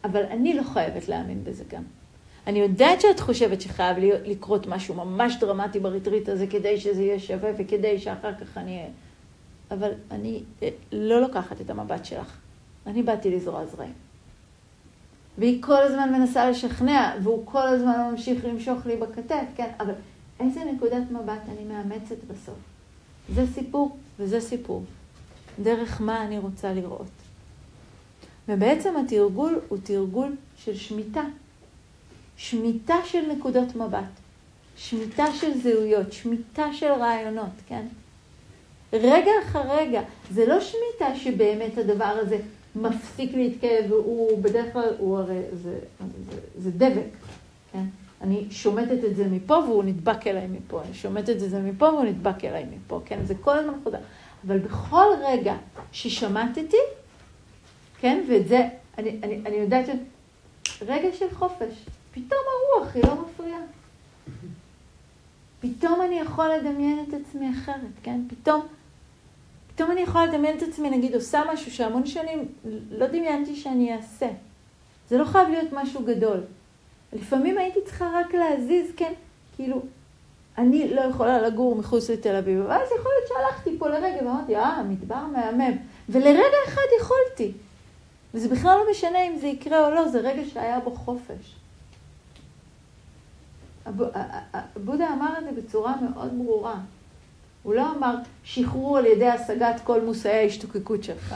אבל 0.05 0.23
אני 0.23 0.55
לא 0.55 0.62
חייבת 0.62 1.09
להאמין 1.09 1.45
בזה 1.45 1.64
גם. 1.69 1.83
אני 2.47 2.59
יודעת 2.59 3.01
שאת 3.01 3.21
חושבת 3.21 3.61
שחייב 3.61 3.97
לקרות 4.25 4.66
משהו 4.66 4.95
ממש 4.95 5.37
דרמטי 5.40 5.81
בריטריט 5.81 6.29
הזה 6.29 6.47
כדי 6.47 6.81
שזה 6.81 7.03
יהיה 7.03 7.19
שווה 7.19 7.51
וכדי 7.59 7.99
שאחר 7.99 8.35
כך 8.35 8.59
אני 8.59 8.77
אהיה... 8.77 8.88
אבל 9.71 9.90
אני 10.11 10.42
אה, 10.62 10.69
לא 10.92 11.21
לוקחת 11.21 11.61
את 11.61 11.71
המבט 11.71 12.05
שלך. 12.05 12.37
אני 12.87 13.03
באתי 13.03 13.31
לזרוע 13.31 13.66
זרעים. 13.66 14.06
והיא 15.38 15.62
כל 15.62 15.83
הזמן 15.83 16.12
מנסה 16.12 16.51
לשכנע, 16.51 17.14
והוא 17.22 17.42
כל 17.46 17.68
הזמן 17.68 18.11
ממשיך 18.11 18.44
למשוך 18.44 18.87
לי 18.87 18.96
בכתף, 18.96 19.44
כן? 19.57 19.70
אבל 19.81 19.92
איזה 20.40 20.61
נקודת 20.64 21.11
מבט 21.11 21.40
אני 21.49 21.64
מאמצת 21.64 22.25
בסוף? 22.25 22.59
זה 23.35 23.46
סיפור 23.55 23.96
וזה 24.18 24.40
סיפור. 24.40 24.85
דרך 25.62 26.01
מה 26.01 26.25
אני 26.25 26.38
רוצה 26.38 26.72
לראות. 26.72 27.07
ובעצם 28.49 28.96
התרגול 28.96 29.61
הוא 29.68 29.79
תרגול 29.83 30.37
של 30.57 30.77
שמיטה. 30.77 31.22
שמיטה 32.37 32.96
של 33.05 33.33
נקודות 33.33 33.77
מבט. 33.77 34.01
שמיטה 34.77 35.27
של 35.40 35.61
זהויות, 35.61 36.12
שמיטה 36.12 36.72
של 36.72 36.87
רעיונות, 36.87 37.53
כן? 37.68 37.87
רגע 38.92 39.31
אחר 39.44 39.77
רגע. 39.77 40.03
זה 40.31 40.46
לא 40.46 40.61
שמיטה 40.61 41.16
שבאמת 41.16 41.79
הדבר 41.79 42.05
הזה 42.05 42.38
מפסיק 42.77 43.35
להתקיים, 43.35 43.93
והוא 43.93 44.43
בדרך 44.43 44.73
כלל, 44.73 44.95
הוא 44.99 45.19
הרי, 45.19 45.41
זה, 45.53 45.79
זה, 46.31 46.41
זה 46.59 46.71
דבק, 46.71 47.11
כן? 47.73 47.85
אני 48.21 48.47
שומטת 48.51 49.05
את 49.05 49.17
זה 49.17 49.27
מפה 49.29 49.55
והוא 49.55 49.85
נדבק 49.85 50.27
אליי 50.27 50.47
מפה, 50.47 50.83
אני 50.83 50.95
שומטת 50.95 51.29
את 51.29 51.51
זה 51.51 51.61
מפה 51.61 51.85
והוא 51.85 52.05
נדבק 52.05 52.45
אליי 52.45 52.65
מפה, 52.77 53.01
כן? 53.05 53.19
זה 53.25 53.35
כל 53.41 53.59
הזמן 53.59 53.75
חוזר. 53.85 53.99
אבל 54.47 54.59
בכל 54.59 55.07
רגע 55.25 55.57
ששמטתי, 55.93 56.77
כן? 58.01 58.25
ואת 58.29 58.49
זה, 58.49 58.69
אני, 58.99 59.21
אני, 59.23 59.41
אני 59.47 59.57
יודעת 59.57 59.87
ש... 59.87 59.91
רגע 60.83 61.09
של 61.19 61.35
חופש, 61.35 61.85
פתאום 62.12 62.41
הרוח 62.51 62.95
היא 62.95 63.05
לא 63.07 63.15
מפריעה. 63.15 63.61
פתאום 65.61 66.03
אני 66.03 66.19
יכול 66.19 66.49
לדמיין 66.49 67.05
את 67.09 67.15
עצמי 67.15 67.51
אחרת, 67.51 67.95
כן? 68.03 68.21
פתאום, 68.29 68.67
פתאום 69.77 69.91
אני 69.91 70.01
יכולה 70.01 70.27
לדמיין 70.27 70.57
את 70.57 70.62
עצמי, 70.62 70.91
נגיד, 70.91 71.15
עושה 71.15 71.43
משהו 71.53 71.71
שהמון 71.71 72.07
שנים 72.07 72.49
לא 72.91 73.07
דמיינתי 73.07 73.57
שאני 73.57 73.97
אעשה. 73.97 74.29
זה 75.09 75.19
לא 75.19 75.25
חייב 75.25 75.49
להיות 75.49 75.73
משהו 75.73 76.05
גדול. 76.05 76.41
לפעמים 77.12 77.59
הייתי 77.59 77.79
צריכה 77.85 78.11
רק 78.15 78.35
להזיז, 78.35 78.91
כן, 78.97 79.12
כאילו, 79.57 79.83
אני 80.59 80.95
לא 80.95 81.01
יכולה 81.01 81.43
לגור 81.43 81.77
מחוץ 81.77 82.11
לתל 82.11 82.37
אביב, 82.37 82.65
ואז 82.69 82.89
יכול 82.99 83.12
להיות 83.19 83.29
שהלכתי 83.29 83.79
פה 83.79 83.89
לרגע 83.89 84.17
ואמרתי, 84.27 84.57
אה, 84.57 84.83
מדבר 84.83 85.25
מהמם. 85.27 85.77
ולרגע 86.09 86.57
אחד 86.69 86.83
יכולתי. 87.01 87.53
וזה 88.35 88.49
בכלל 88.49 88.79
לא 88.79 88.91
משנה 88.91 89.23
אם 89.23 89.37
זה 89.37 89.47
יקרה 89.47 89.87
או 89.87 89.91
לא, 89.91 90.09
זה 90.09 90.21
רגע 90.21 90.43
שהיה 90.53 90.81
בו 90.81 90.91
חופש. 90.91 91.57
בודה 94.85 95.12
אמר 95.12 95.39
את 95.39 95.45
זה 95.45 95.62
בצורה 95.62 95.95
מאוד 96.01 96.39
ברורה. 96.39 96.75
הוא 97.66 97.74
לא 97.74 97.92
אמר 97.96 98.14
שחרור 98.44 98.98
על 98.98 99.07
ידי 99.07 99.29
השגת 99.29 99.81
כל 99.85 100.00
מושאי 100.00 100.31
ההשתוקקות 100.31 101.05
שלך. 101.05 101.35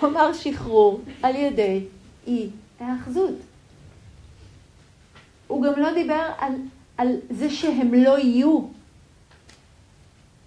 הוא 0.00 0.10
אמר 0.10 0.32
שחרור 0.32 1.00
על 1.22 1.36
ידי 1.36 1.84
אי 2.26 2.48
ההאחזות. 2.80 3.34
הוא 5.46 5.62
גם 5.62 5.72
לא 5.80 5.94
דיבר 5.94 6.30
על, 6.38 6.52
על 6.98 7.16
זה 7.30 7.50
שהם 7.50 7.94
לא 7.94 8.18
יהיו. 8.18 8.60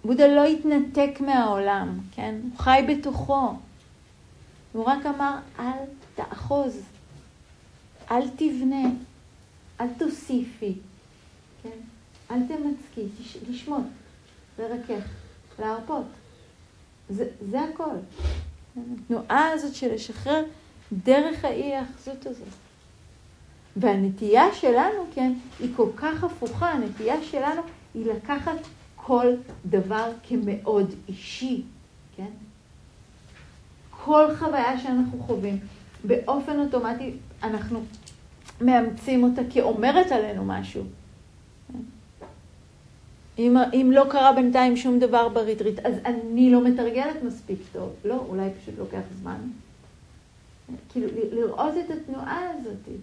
בודה 0.04 0.26
לא 0.26 0.44
התנתק 0.44 1.20
מהעולם, 1.20 1.98
כן? 2.12 2.34
הוא 2.42 2.58
חי 2.58 2.84
בתוכו. 2.88 3.54
הוא 4.72 4.84
רק 4.84 5.06
אמר, 5.06 5.36
אל 5.58 5.84
תאחוז, 6.14 6.80
אל 8.10 8.28
תבנה, 8.28 8.88
אל 9.80 9.88
תוסיפי? 9.98 10.74
אל 12.30 12.38
תמצקי, 12.48 13.24
לשמוט, 13.50 13.84
לרכך, 14.58 15.04
להרפות. 15.58 16.06
זה, 17.08 17.26
זה 17.50 17.60
הכל. 17.60 17.94
התנועה 18.76 19.50
הזאת 19.52 19.74
של 19.74 19.94
לשחרר 19.94 20.44
דרך 20.92 21.44
האי 21.44 21.74
האחזות 21.74 22.26
הזאת. 22.26 22.48
והנטייה 23.76 24.54
שלנו, 24.54 25.06
כן, 25.14 25.32
היא 25.60 25.68
כל 25.76 25.88
כך 25.96 26.24
הפוכה, 26.24 26.70
הנטייה 26.70 27.22
שלנו 27.22 27.62
היא 27.94 28.06
לקחת 28.06 28.56
כל 28.96 29.26
דבר 29.66 30.12
כמאוד 30.28 30.94
אישי, 31.08 31.62
כן? 32.16 32.30
כל 34.04 34.24
חוויה 34.38 34.80
שאנחנו 34.80 35.22
חווים, 35.22 35.58
באופן 36.04 36.60
אוטומטי 36.60 37.12
אנחנו 37.42 37.80
מאמצים 38.60 39.24
אותה 39.24 39.42
כאומרת 39.50 40.12
עלינו 40.12 40.44
משהו. 40.44 40.84
אם, 43.40 43.56
אם 43.72 43.90
לא 43.94 44.04
קרה 44.10 44.32
בינתיים 44.32 44.76
שום 44.76 44.98
דבר 44.98 45.28
בריטריט, 45.28 45.78
אז 45.86 45.94
אני 46.04 46.50
לא 46.50 46.64
מתרגלת 46.64 47.22
מספיק 47.22 47.58
טוב. 47.72 47.90
לא, 48.04 48.24
אולי 48.28 48.48
פשוט 48.62 48.74
לוקח 48.78 49.00
זמן. 49.20 49.38
כאילו, 50.92 51.06
לראות 51.32 51.74
את 51.84 51.90
התנועה 51.90 52.50
הזאת. 52.50 52.96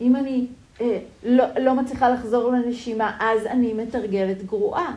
אם 0.00 0.16
אני 0.16 0.46
אה, 0.80 0.98
לא, 1.24 1.44
לא 1.60 1.74
מצליחה 1.74 2.08
לחזור 2.08 2.52
לנשימה, 2.52 3.16
אז 3.20 3.46
אני 3.46 3.72
מתרגלת 3.72 4.42
גרועה. 4.42 4.94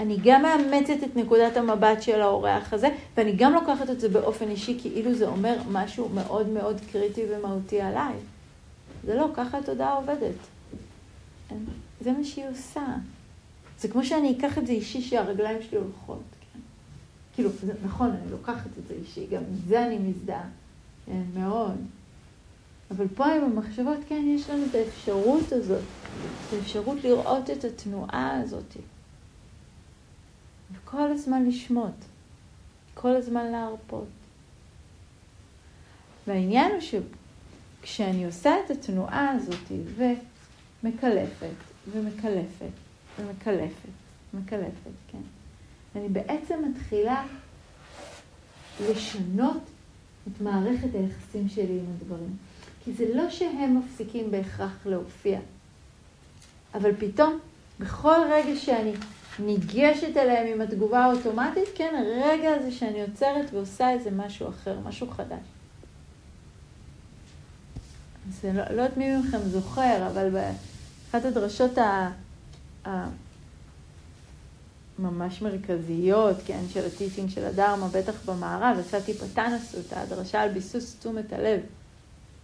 אני 0.00 0.18
גם 0.24 0.42
מאמצת 0.42 1.04
את 1.04 1.16
נקודת 1.16 1.56
המבט 1.56 2.02
של 2.02 2.20
האורח 2.20 2.72
הזה, 2.72 2.88
ואני 3.16 3.32
גם 3.36 3.52
לוקחת 3.52 3.90
את 3.90 4.00
זה 4.00 4.08
באופן 4.08 4.48
אישי, 4.48 4.78
כאילו 4.80 5.14
זה 5.14 5.28
אומר 5.28 5.56
משהו 5.70 6.08
מאוד 6.08 6.48
מאוד 6.48 6.80
קריטי 6.92 7.22
ומהותי 7.28 7.80
עליי. 7.80 8.14
זה 9.04 9.14
לא, 9.14 9.28
ככה 9.34 9.58
התודעה 9.58 9.94
עובדת. 9.94 10.34
זה 12.04 12.12
מה 12.12 12.24
שהיא 12.24 12.44
עושה. 12.48 12.86
זה 13.78 13.88
כמו 13.88 14.04
שאני 14.04 14.38
אקח 14.38 14.58
את 14.58 14.66
זה 14.66 14.72
אישי 14.72 15.02
שהרגליים 15.02 15.62
שלי 15.62 15.78
הולכות. 15.78 16.22
כאילו, 17.34 17.50
זה 17.62 17.72
נכון, 17.84 18.10
אני 18.10 18.30
לוקחת 18.30 18.70
את 18.78 18.86
זה 18.88 18.94
אישי, 18.94 19.26
גם 19.26 19.42
עם 19.48 19.56
זה 19.68 19.86
אני 19.86 19.98
מזדהה, 19.98 20.48
כן, 21.06 21.22
מאוד. 21.34 21.76
אבל 22.90 23.08
פה 23.08 23.26
עם 23.26 23.44
המחשבות, 23.44 23.98
כן, 24.08 24.24
יש 24.26 24.50
לנו 24.50 24.64
את 24.70 24.74
האפשרות 24.74 25.52
הזאת, 25.52 25.82
את 26.48 26.52
האפשרות 26.52 27.04
לראות 27.04 27.50
את 27.50 27.64
התנועה 27.64 28.40
הזאת. 28.40 28.76
וכל 30.72 31.10
הזמן 31.12 31.46
לשמוט, 31.46 32.04
כל 32.94 33.16
הזמן 33.16 33.52
להרפות. 33.52 34.08
והעניין 36.26 36.72
הוא 36.72 36.80
שכשאני 37.80 38.24
עושה 38.24 38.50
את 38.64 38.70
התנועה 38.70 39.30
הזאת 39.30 39.72
ומקלפת 40.82 41.73
ומקלפת 41.92 42.72
ומקלפת, 43.18 43.88
מקלפת, 44.34 44.90
כן? 45.08 45.18
אני 45.96 46.08
בעצם 46.08 46.54
מתחילה 46.70 47.24
לשנות 48.90 49.62
את 50.28 50.40
מערכת 50.40 50.88
היחסים 50.94 51.48
שלי 51.48 51.78
עם 51.78 51.86
הדברים. 52.00 52.36
כי 52.84 52.92
זה 52.92 53.14
לא 53.14 53.30
שהם 53.30 53.78
מפסיקים 53.78 54.30
בהכרח 54.30 54.86
להופיע, 54.86 55.40
אבל 56.74 56.90
פתאום, 56.98 57.38
בכל 57.80 58.20
רגע 58.30 58.56
שאני 58.56 58.92
ניגשת 59.38 60.16
אליהם 60.16 60.46
עם 60.54 60.60
התגובה 60.60 61.04
האוטומטית, 61.04 61.68
כן, 61.74 61.94
הרגע 61.98 62.54
הזה 62.54 62.72
שאני 62.72 63.02
עוצרת 63.02 63.52
ועושה 63.52 63.90
איזה 63.90 64.10
משהו 64.10 64.48
אחר, 64.48 64.78
משהו 64.84 65.10
חדש. 65.10 65.38
זה 68.40 68.52
לא, 68.52 68.62
לא 68.62 68.82
יודעת 68.82 68.96
מי 68.96 69.16
מכם 69.16 69.38
זוכר, 69.38 70.06
אבל 70.06 70.30
באחת 71.14 71.24
הדרשות 71.24 71.78
ה... 71.78 72.10
ה 72.86 73.08
ממש 74.98 75.42
מרכזיות, 75.42 76.36
כן, 76.46 76.60
של 76.68 76.86
הטיצ'ינג 76.86 77.30
של 77.30 77.44
הדרמה, 77.44 77.88
בטח 77.88 78.28
במערב, 78.28 78.78
עשיתי 78.78 79.14
פתנסות, 79.14 79.92
הדרשה 79.92 80.42
על 80.42 80.52
ביסוס 80.52 80.98
תשומת 80.98 81.32
הלב. 81.32 81.60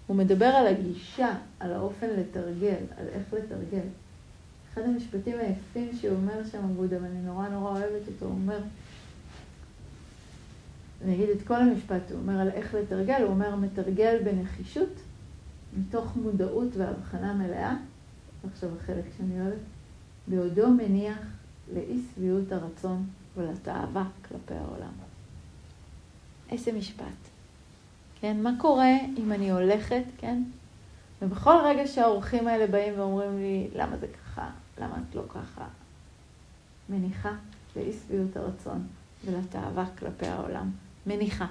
הוא 0.06 0.16
מדבר 0.16 0.46
על 0.46 0.66
הגישה, 0.66 1.34
על 1.60 1.72
האופן 1.72 2.06
לתרגל, 2.06 2.82
על 2.96 3.06
איך 3.08 3.22
לתרגל. 3.32 3.86
אחד 4.72 4.82
המשפטים 4.82 5.38
היפים 5.38 5.90
שהוא 6.00 6.16
אומר 6.16 6.44
שם 6.52 6.74
בודה, 6.76 6.96
ואני 7.02 7.20
נורא 7.20 7.48
נורא 7.48 7.70
אוהבת 7.70 8.08
אותו, 8.08 8.26
הוא 8.26 8.32
אומר, 8.32 8.58
אני 11.04 11.14
אגיד 11.14 11.28
את 11.28 11.46
כל 11.46 11.56
המשפט, 11.56 12.10
הוא 12.10 12.18
אומר 12.18 12.40
על 12.40 12.48
איך 12.48 12.74
לתרגל, 12.74 13.22
הוא 13.22 13.30
אומר, 13.30 13.56
מתרגל 13.56 14.18
בנחישות, 14.24 15.00
מתוך 15.78 16.16
מודעות 16.16 16.76
והבחנה 16.76 17.34
מלאה, 17.34 17.76
עכשיו 18.46 18.70
החלק 18.76 19.04
שאני 19.18 19.40
אוהבת, 19.40 19.58
בעודו 20.28 20.68
מניח 20.68 21.18
לאי 21.74 21.98
שביעות 22.14 22.52
הרצון 22.52 23.06
ולתאווה 23.36 24.04
כלפי 24.28 24.54
העולם. 24.54 24.92
איזה 26.50 26.72
משפט. 26.72 27.04
כן, 28.20 28.42
מה 28.42 28.50
קורה 28.58 28.96
אם 29.16 29.32
אני 29.32 29.50
הולכת, 29.50 30.02
כן? 30.18 30.42
ובכל 31.22 31.56
רגע 31.64 31.86
שהאורחים 31.86 32.48
האלה 32.48 32.66
באים 32.66 32.98
ואומרים 32.98 33.38
לי, 33.38 33.68
למה 33.74 33.96
זה 33.96 34.06
ככה? 34.06 34.50
למה 34.78 34.96
את 35.08 35.14
לא 35.14 35.22
ככה? 35.28 35.64
מניחה 36.88 37.32
לאי 37.76 37.92
שביעות 37.92 38.36
הרצון 38.36 38.86
ולתאווה 39.24 39.84
כלפי 39.98 40.26
העולם. 40.26 40.70
מניחה. 41.06 41.46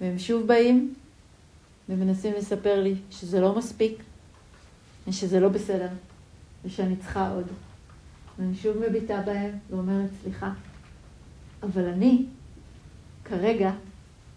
והם 0.00 0.18
שוב 0.18 0.46
באים 0.46 0.94
ומנסים 1.88 2.34
לספר 2.34 2.82
לי 2.82 2.94
שזה 3.10 3.40
לא 3.40 3.58
מספיק, 3.58 4.02
ושזה 5.08 5.40
לא 5.40 5.48
בסדר, 5.48 5.88
ושאני 6.64 6.96
צריכה 6.96 7.30
עוד. 7.30 7.46
ואני 8.38 8.54
שוב 8.54 8.76
מביטה 8.88 9.20
בהם 9.20 9.50
ואומרת, 9.70 10.10
סליחה, 10.22 10.52
אבל 11.62 11.88
אני 11.88 12.26
כרגע 13.24 13.72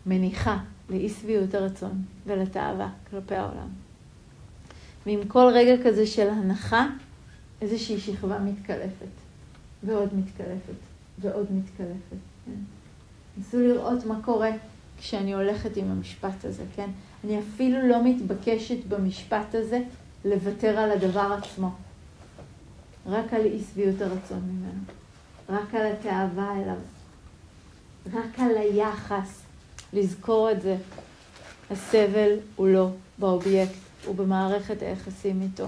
מניחה 0.06 0.58
לאי 0.90 1.10
שביעות 1.10 1.54
הרצון 1.54 2.04
ולתאווה 2.26 2.90
כלפי 3.10 3.36
העולם. 3.36 3.68
ועם 5.06 5.28
כל 5.28 5.52
רגע 5.54 5.84
כזה 5.84 6.08
של 6.08 6.30
הנחה, 6.30 6.88
איזושהי 7.62 8.00
שכבה 8.00 8.40
מתקלפת, 8.40 9.14
ועוד 9.84 10.10
מתקלפת, 10.16 10.80
ועוד 11.22 11.48
מתקלפת. 11.52 12.18
כן? 12.46 12.52
ניסו 13.38 13.60
לראות 13.60 14.06
מה 14.06 14.20
קורה 14.26 14.52
כשאני 14.98 15.34
הולכת 15.34 15.78
עם 15.78 15.92
המשפט 15.92 16.46
הזה, 16.46 16.64
כן? 16.76 16.90
אני 17.24 17.40
אפילו 17.40 17.88
לא 17.88 18.04
מתבקשת 18.04 18.86
במשפט 18.88 19.56
הזה 19.56 19.82
לוותר 20.26 20.78
על 20.80 20.92
הדבר 20.92 21.38
עצמו. 21.38 21.72
רק 23.06 23.34
על 23.34 23.42
אי 23.42 23.62
שביעות 23.72 24.02
הרצון 24.02 24.42
ממנו. 24.42 24.84
רק 25.50 25.76
על 25.76 25.92
התאווה 25.92 26.62
אליו. 26.62 26.78
רק 28.14 28.40
על 28.40 28.58
היחס. 28.58 29.42
לזכור 29.94 30.52
את 30.52 30.62
זה. 30.62 30.78
הסבל 31.72 32.32
הוא 32.56 32.68
לא 32.68 32.90
באובייקט, 33.18 33.74
הוא 34.06 34.16
במערכת 34.16 34.82
היחסים 34.82 35.42
איתו. 35.42 35.68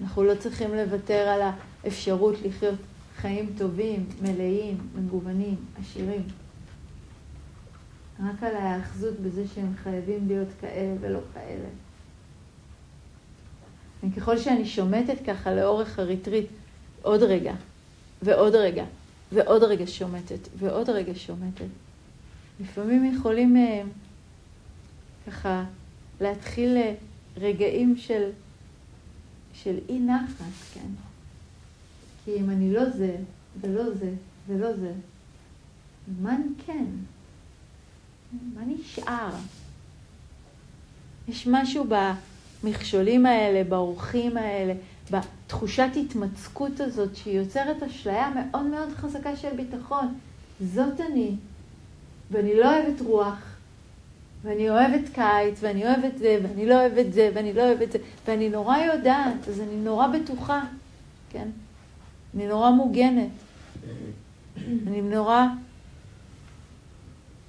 אנחנו 0.00 0.24
לא 0.24 0.34
צריכים 0.34 0.74
לוותר 0.74 1.28
על 1.28 1.40
האפשרות 1.84 2.34
לחיות 2.44 2.78
חיים 3.16 3.54
טובים, 3.58 4.06
מלאים, 4.22 4.78
מגוונים, 4.94 5.56
עשירים. 5.80 6.22
רק 8.22 8.42
על 8.42 8.56
ההאחזות 8.56 9.20
בזה 9.20 9.42
שהם 9.54 9.72
חייבים 9.82 10.28
להיות 10.28 10.48
כאלה 10.60 10.94
ולא 11.00 11.20
כאלה. 11.34 11.68
וככל 14.12 14.38
שאני 14.38 14.66
שומטת 14.66 15.16
ככה 15.26 15.54
לאורך 15.54 15.98
הריטריט, 15.98 16.46
עוד 17.02 17.22
רגע, 17.22 17.54
ועוד 18.22 18.54
רגע, 18.54 18.84
ועוד 19.32 19.62
רגע 19.62 19.86
שומטת, 19.86 20.48
ועוד 20.58 20.90
רגע 20.90 21.12
שומטת. 21.14 21.66
לפעמים 22.60 23.14
יכולים 23.14 23.56
אה, 23.56 23.82
ככה 25.26 25.64
להתחיל 26.20 26.76
אה, 26.76 26.94
רגעים 27.36 27.96
של, 27.96 28.30
של 29.54 29.78
אי 29.88 30.00
נחת, 30.00 30.74
כן? 30.74 30.88
כי 32.24 32.36
אם 32.36 32.50
אני 32.50 32.72
לא 32.72 32.90
זה, 32.90 33.16
ולא 33.60 33.90
זה, 33.94 34.10
ולא 34.48 34.76
זה, 34.76 34.92
מה 36.20 36.36
אני 36.36 36.44
כן? 36.66 36.84
מה 38.54 38.60
נשאר? 38.66 39.30
יש 41.28 41.46
משהו 41.46 41.84
במכשולים 42.64 43.26
האלה, 43.26 43.64
באורחים 43.64 44.36
האלה, 44.36 44.74
בתחושת 45.10 45.88
התמצקות 45.96 46.80
הזאת, 46.80 47.16
שהיא 47.16 47.38
יוצרת 47.38 47.82
אשליה 47.82 48.30
מאוד 48.30 48.62
מאוד 48.62 48.88
חזקה 48.92 49.36
של 49.36 49.56
ביטחון. 49.56 50.14
זאת 50.60 51.00
אני, 51.00 51.34
ואני 52.30 52.54
לא 52.54 52.76
אוהבת 52.76 53.00
רוח, 53.00 53.38
ואני 54.42 54.70
אוהבת 54.70 55.08
קיץ, 55.14 55.58
ואני 55.60 55.84
אוהבת 55.84 56.18
זה, 56.18 56.38
ואני 56.42 56.66
לא 56.66 56.74
אוהבת 56.74 57.12
זה, 57.12 57.30
ואני 57.34 57.52
לא 57.52 57.62
אוהבת 57.62 57.92
זה, 57.92 57.98
ואני 58.26 58.48
נורא 58.48 58.78
יודעת, 58.78 59.48
אז 59.48 59.60
אני 59.60 59.76
נורא 59.76 60.06
בטוחה, 60.06 60.60
כן? 61.30 61.48
אני 62.34 62.46
נורא 62.46 62.70
מוגנת. 62.70 63.30
אני 64.86 65.00
נורא 65.00 65.44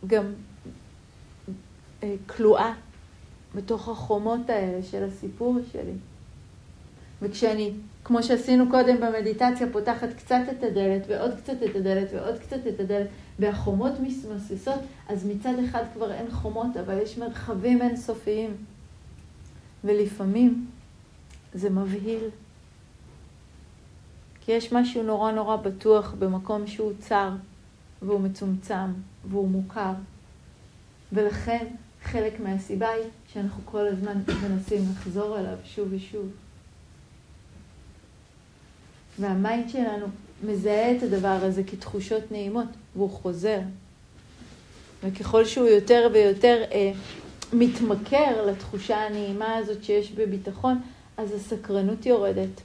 גם 0.08 0.26
אה, 2.04 2.16
כלואה 2.28 2.74
בתוך 3.56 3.90
החומות 3.90 4.50
האלה 4.50 4.84
של 4.84 5.04
הסיפור 5.04 5.58
שלי. 5.72 5.94
וכשאני, 7.22 7.74
כמו 8.04 8.24
שעשינו 8.24 8.70
קודם 8.70 8.98
במדיטציה, 9.02 9.68
פותחת 9.72 10.14
קצת 10.18 10.42
את 10.52 10.64
הדלת 10.64 11.02
ועוד 11.08 11.32
קצת 11.38 11.64
את 11.64 11.76
הדלת 11.76 12.08
ועוד 12.14 12.40
קצת 12.40 12.68
את 12.68 12.80
הדלת, 12.80 13.08
והחומות 13.40 13.92
מתמססות, 14.00 14.80
אז 15.10 15.26
מצד 15.26 15.54
אחד 15.70 15.84
כבר 15.94 16.12
אין 16.12 16.32
חומות, 16.32 16.78
אבל 16.78 17.02
יש 17.02 17.18
מרחבים 17.18 17.82
אינסופיים. 17.82 18.56
ולפעמים 19.84 20.66
זה 21.54 21.70
מבהיל. 21.70 22.24
כי 24.42 24.52
יש 24.52 24.74
משהו 24.74 25.04
נורא 25.04 25.32
נורא 25.32 25.56
בטוח 25.56 26.14
במקום 26.20 26.68
שהוא 26.68 26.92
צר, 27.00 27.30
והוא 28.02 28.20
מצומצם, 28.20 28.94
והוא 29.30 29.50
מוכר. 29.50 29.94
ולכן 31.14 31.66
חלק 32.06 32.40
מהסיבה 32.40 32.90
היא 32.90 33.04
שאנחנו 33.34 33.64
כל 33.66 33.88
הזמן 33.88 34.22
מנסים 34.44 34.82
לחזור 34.92 35.40
אליו 35.40 35.58
שוב 35.66 35.88
ושוב. 35.92 36.30
והמיינד 39.20 39.70
שלנו 39.70 40.06
מזהה 40.44 40.98
את 40.98 41.04
הדבר 41.04 41.40
הזה 41.42 41.64
כתחושות 41.64 42.32
נעימות, 42.32 42.68
והוא 42.96 43.10
חוזר. 43.10 43.60
וככל 45.04 45.46
שהוא 45.46 45.68
יותר 45.68 46.10
ויותר 46.14 46.64
אה, 46.72 46.92
מתמכר 47.54 48.46
לתחושה 48.46 48.98
הנעימה 48.98 49.56
הזאת 49.56 49.84
שיש 49.84 50.12
בביטחון, 50.12 50.82
אז 51.18 51.32
הסקרנות 51.32 52.06
יורדת, 52.06 52.62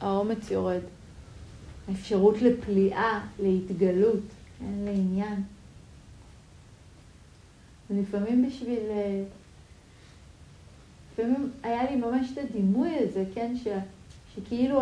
האומץ 0.00 0.50
יורד, 0.50 0.80
האפשרות 1.88 2.42
לפליאה, 2.42 3.20
להתגלות, 3.42 4.22
אין 4.60 4.84
לעניין. 4.84 5.42
ולפעמים 7.92 8.46
בשביל... 8.48 8.80
אה, 8.90 9.22
לפעמים 11.12 11.50
היה 11.62 11.90
לי 11.90 11.96
ממש 11.96 12.26
את 12.32 12.38
הדימוי 12.38 12.90
הזה, 12.98 13.24
כן, 13.34 13.54
ש... 13.56 13.68
שכאילו 14.34 14.80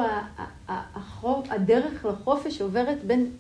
החוף, 0.68 1.50
הדרך 1.50 2.04
לחופש 2.04 2.60
עוברת 2.60 3.04
בין, 3.04 3.30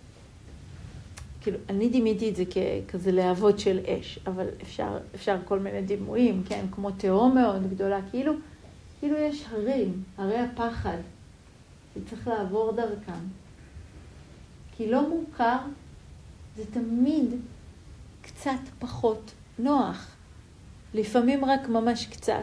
כאילו, 1.40 1.58
אני 1.68 1.88
דימיתי 1.88 2.30
את 2.30 2.36
זה 2.36 2.44
ככזה 2.44 3.12
להבות 3.12 3.58
של 3.58 3.80
אש, 3.86 4.18
אבל 4.26 4.46
אפשר, 4.62 4.98
אפשר 5.14 5.36
כל 5.44 5.58
מיני 5.58 5.82
דימויים, 5.82 6.42
כן, 6.48 6.64
כמו 6.72 6.90
תהום 6.90 7.34
מאוד 7.34 7.70
גדולה, 7.70 7.98
כאילו, 8.10 8.32
כאילו 9.00 9.18
יש 9.18 9.44
הרים, 9.50 10.02
הרי 10.18 10.38
הפחד, 10.38 10.98
שצריך 11.94 12.28
לעבור 12.28 12.72
דרכם. 12.72 13.20
כי 14.76 14.90
לא 14.90 15.08
מוכר 15.08 15.58
זה 16.56 16.62
תמיד 16.72 17.34
קצת 18.22 18.60
פחות 18.78 19.32
נוח. 19.62 20.16
לפעמים 20.94 21.44
רק 21.44 21.68
ממש 21.68 22.06
קצת. 22.06 22.42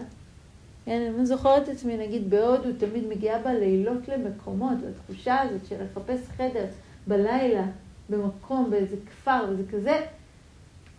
כן, 0.86 1.12
אני 1.16 1.26
זוכרת 1.26 1.64
את 1.64 1.70
עצמי, 1.70 1.98
נגיד 1.98 2.30
בהודו, 2.30 2.70
תמיד 2.78 3.08
מגיעה 3.08 3.40
בלילות 3.40 4.08
למקומות, 4.08 4.78
התחושה 4.90 5.42
הזאת 5.42 5.66
של 5.70 5.76
לחפש 5.84 6.20
חדר 6.38 6.66
בלילה, 7.08 7.66
במקום, 8.10 8.70
באיזה 8.70 8.96
כפר, 9.06 9.46
וזה 9.50 9.64
כזה 9.72 10.00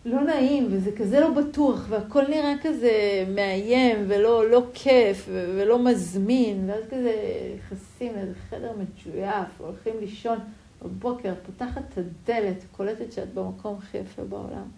לא 0.04 0.20
נעים, 0.20 0.68
וזה 0.70 0.90
כזה 0.96 1.20
לא 1.20 1.30
בטוח, 1.30 1.86
והכל 1.88 2.22
נראה 2.28 2.54
כזה 2.62 3.24
מאיים, 3.34 4.04
ולא 4.08 4.50
לא 4.50 4.62
כיף, 4.74 5.28
ולא 5.28 5.84
מזמין, 5.84 6.70
ואז 6.70 6.84
כזה 6.90 7.12
נכנסים 7.56 8.12
לאיזה 8.16 8.34
חדר 8.50 8.72
משויף, 8.72 9.60
והולכים 9.60 9.94
לישון 10.00 10.38
בבוקר, 10.82 11.32
פותחת 11.46 11.82
את 11.92 11.98
הדלת, 11.98 12.64
קולטת 12.72 13.12
שאת 13.12 13.34
במקום 13.34 13.76
הכי 13.78 13.98
יפה 13.98 14.22
בעולם. 14.22 14.68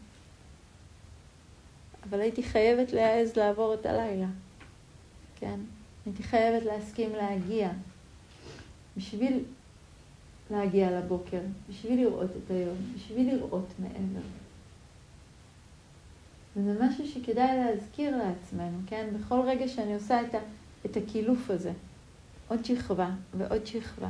אבל 2.11 2.21
הייתי 2.21 2.43
חייבת 2.43 2.93
להעז 2.93 3.37
לעבור 3.37 3.75
את 3.75 3.87
הלילה. 3.87 4.27
כן? 5.39 5.61
הייתי 6.07 6.23
חייבת 6.23 6.63
להסכים 6.63 7.13
להגיע 7.13 7.71
בשביל 8.97 9.45
להגיע 10.51 10.99
לבוקר, 10.99 11.41
בשביל 11.69 12.01
לראות 12.01 12.31
את 12.31 12.51
היום, 12.51 12.77
בשביל 12.97 13.35
לראות 13.35 13.67
מעבר. 13.79 14.27
וזה 16.57 16.85
משהו 16.85 17.09
שכדאי 17.09 17.57
להזכיר 17.57 18.17
לעצמנו, 18.17 18.79
כן? 18.87 19.09
בכל 19.19 19.41
רגע 19.47 19.69
שאני 19.69 19.95
עושה 19.95 20.23
את, 20.23 20.35
ה, 20.35 20.39
את 20.87 20.97
הקילוף 20.97 21.51
הזה, 21.51 21.73
עוד 22.49 22.65
שכבה 22.65 23.11
ועוד 23.39 23.67
שכבה. 23.67 24.09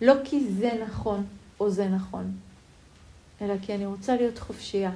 לא 0.00 0.14
כי 0.24 0.52
זה 0.52 0.70
נכון 0.86 1.26
או 1.60 1.70
זה 1.70 1.88
נכון, 1.88 2.32
אלא 3.42 3.54
כי 3.62 3.74
אני 3.74 3.86
רוצה 3.86 4.16
להיות 4.16 4.38
חופשייה. 4.38 4.92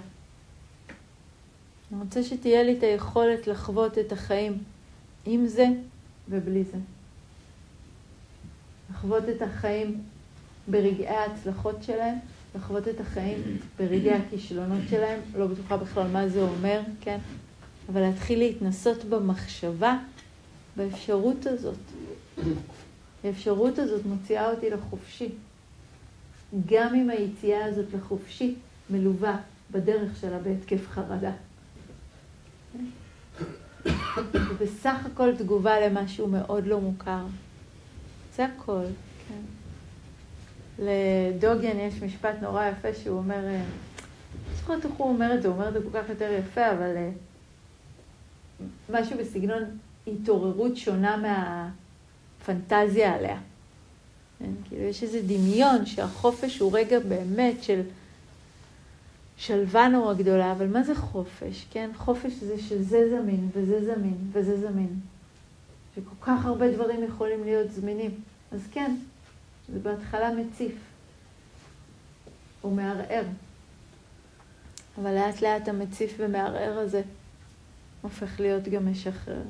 אני 1.93 2.01
רוצה 2.01 2.22
שתהיה 2.22 2.62
לי 2.62 2.78
את 2.78 2.82
היכולת 2.82 3.47
לחוות 3.47 3.99
את 3.99 4.12
החיים 4.12 4.59
עם 5.26 5.47
זה 5.47 5.66
ובלי 6.28 6.64
זה. 6.64 6.78
לחוות 8.91 9.24
את 9.36 9.43
החיים 9.43 10.03
ברגעי 10.68 11.09
ההצלחות 11.09 11.82
שלהם, 11.82 12.18
לחוות 12.55 12.89
את 12.89 13.01
החיים 13.01 13.43
ברגעי 13.78 14.12
הכישלונות 14.14 14.82
שלהם, 14.91 15.20
לא 15.36 15.47
בטוחה 15.47 15.76
בכלל 15.76 16.09
מה 16.09 16.28
זה 16.28 16.43
אומר, 16.43 16.80
כן? 17.01 17.18
אבל 17.93 18.01
להתחיל 18.01 18.39
להתנסות 18.39 19.05
במחשבה, 19.05 19.99
באפשרות 20.76 21.47
הזאת. 21.47 21.78
האפשרות 23.24 23.78
הזאת 23.78 24.07
מוציאה 24.07 24.51
אותי 24.51 24.70
לחופשי. 24.70 25.28
גם 26.66 26.95
אם 26.95 27.11
היציאה 27.11 27.64
הזאת 27.64 27.86
לחופשי 27.95 28.55
מלווה 28.91 29.36
בדרך 29.70 30.20
שלה 30.20 30.39
בהתקף 30.39 30.89
חרדה. 30.89 31.32
בסך 34.61 35.07
הכל 35.12 35.37
תגובה 35.37 35.81
למשהו 35.81 36.29
מאוד 36.29 36.66
לא 36.66 36.81
מוכר. 36.81 37.25
זה 38.37 38.45
הכל, 38.45 38.85
כן. 39.29 39.41
לדוגן 40.79 41.79
יש 41.79 42.03
משפט 42.03 42.35
נורא 42.43 42.66
יפה 42.69 42.95
שהוא 42.95 43.19
אומר, 43.19 43.39
אני 43.39 43.62
זוכרת 44.57 44.85
איך 44.85 44.95
הוא 44.95 45.09
אומר 45.09 45.35
את 45.35 45.43
זה, 45.43 45.49
הוא 45.49 45.57
אומר 45.57 45.69
את 45.69 45.73
זה 45.73 45.81
כל 45.93 45.99
כך 46.03 46.09
יותר 46.09 46.31
יפה, 46.33 46.71
אבל 46.73 46.97
אה, 46.97 47.11
משהו 48.91 49.19
בסגנון 49.19 49.62
התעוררות 50.07 50.77
שונה 50.77 51.16
מהפנטזיה 52.47 53.14
עליה. 53.14 53.39
כן? 54.39 54.51
כאילו 54.64 54.83
יש 54.83 55.03
איזה 55.03 55.21
דמיון 55.23 55.87
שהחופש 55.87 56.59
הוא 56.59 56.79
רגע 56.79 56.99
באמת 56.99 57.62
של 57.62 57.81
שלווה 59.39 59.89
נורא 59.89 60.14
גדולה, 60.14 60.53
אבל 60.53 60.66
מה 60.66 60.82
זה 60.82 60.95
חופש? 60.95 61.66
כן, 61.70 61.91
חופש 61.97 62.32
זה 62.32 62.59
שזה 62.62 63.11
זמין 63.11 63.49
וזה 63.53 63.84
זמין 63.84 64.16
וזה 64.32 64.61
זמין. 64.61 65.01
שכל 65.95 66.16
כך 66.20 66.45
הרבה 66.45 66.72
דברים 66.72 67.05
יכולים 67.05 67.45
להיות 67.45 67.72
זמינים. 67.72 68.11
אז 68.53 68.61
כן, 68.72 68.97
זה 69.72 69.78
בהתחלה 69.78 70.30
מציף. 70.34 70.72
הוא 72.61 72.76
מערער. 72.76 73.24
אבל 75.01 75.14
לאט 75.14 75.41
לאט 75.43 75.68
המציף 75.68 76.14
ומערער 76.18 76.78
הזה 76.78 77.03
הופך 78.03 78.41
להיות 78.41 78.64
גם 78.64 78.93
משחרר. 78.93 79.43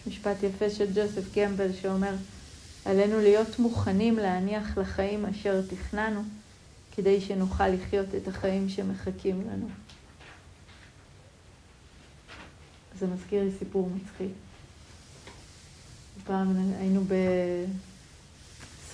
יש 0.00 0.06
משפט 0.06 0.42
יפה 0.42 0.70
של 0.70 0.86
ג'וסף 0.94 1.38
גמבל 1.38 1.72
שאומר, 1.72 2.14
עלינו 2.86 3.20
להיות 3.20 3.58
מוכנים 3.58 4.16
להניח 4.16 4.78
לחיים 4.78 5.26
אשר 5.26 5.62
תכננו, 5.62 6.22
כדי 6.96 7.20
שנוכל 7.20 7.68
לחיות 7.68 8.06
את 8.14 8.28
החיים 8.28 8.68
שמחכים 8.68 9.40
לנו. 9.50 9.66
זה 12.98 13.06
מזכיר 13.06 13.44
לי 13.44 13.50
סיפור 13.58 13.90
מצחיק. 13.96 14.32
פעם 16.24 16.72
היינו 16.78 17.04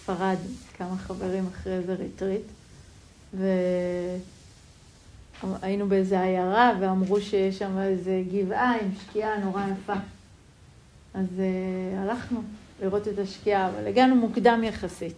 בספרד, 0.01 0.37
כמה 0.77 0.97
חברים 0.97 1.47
אחרי 1.47 1.73
איזה 1.73 1.95
ריטריט, 1.95 2.47
והיינו 5.43 5.89
באיזה 5.89 6.21
עיירה, 6.21 6.73
ואמרו 6.81 7.21
שיש 7.21 7.59
שם 7.59 7.79
איזה 7.79 8.23
גבעה 8.33 8.81
עם 8.81 8.89
שקיעה 9.01 9.39
נורא 9.39 9.63
יפה. 9.73 9.95
אז 11.15 11.27
uh, 11.39 11.99
הלכנו 11.99 12.43
לראות 12.83 13.09
את 13.09 13.19
השקיעה, 13.19 13.69
אבל 13.69 13.87
הגענו 13.87 14.17
מוקדם 14.17 14.61
יחסית. 14.65 15.15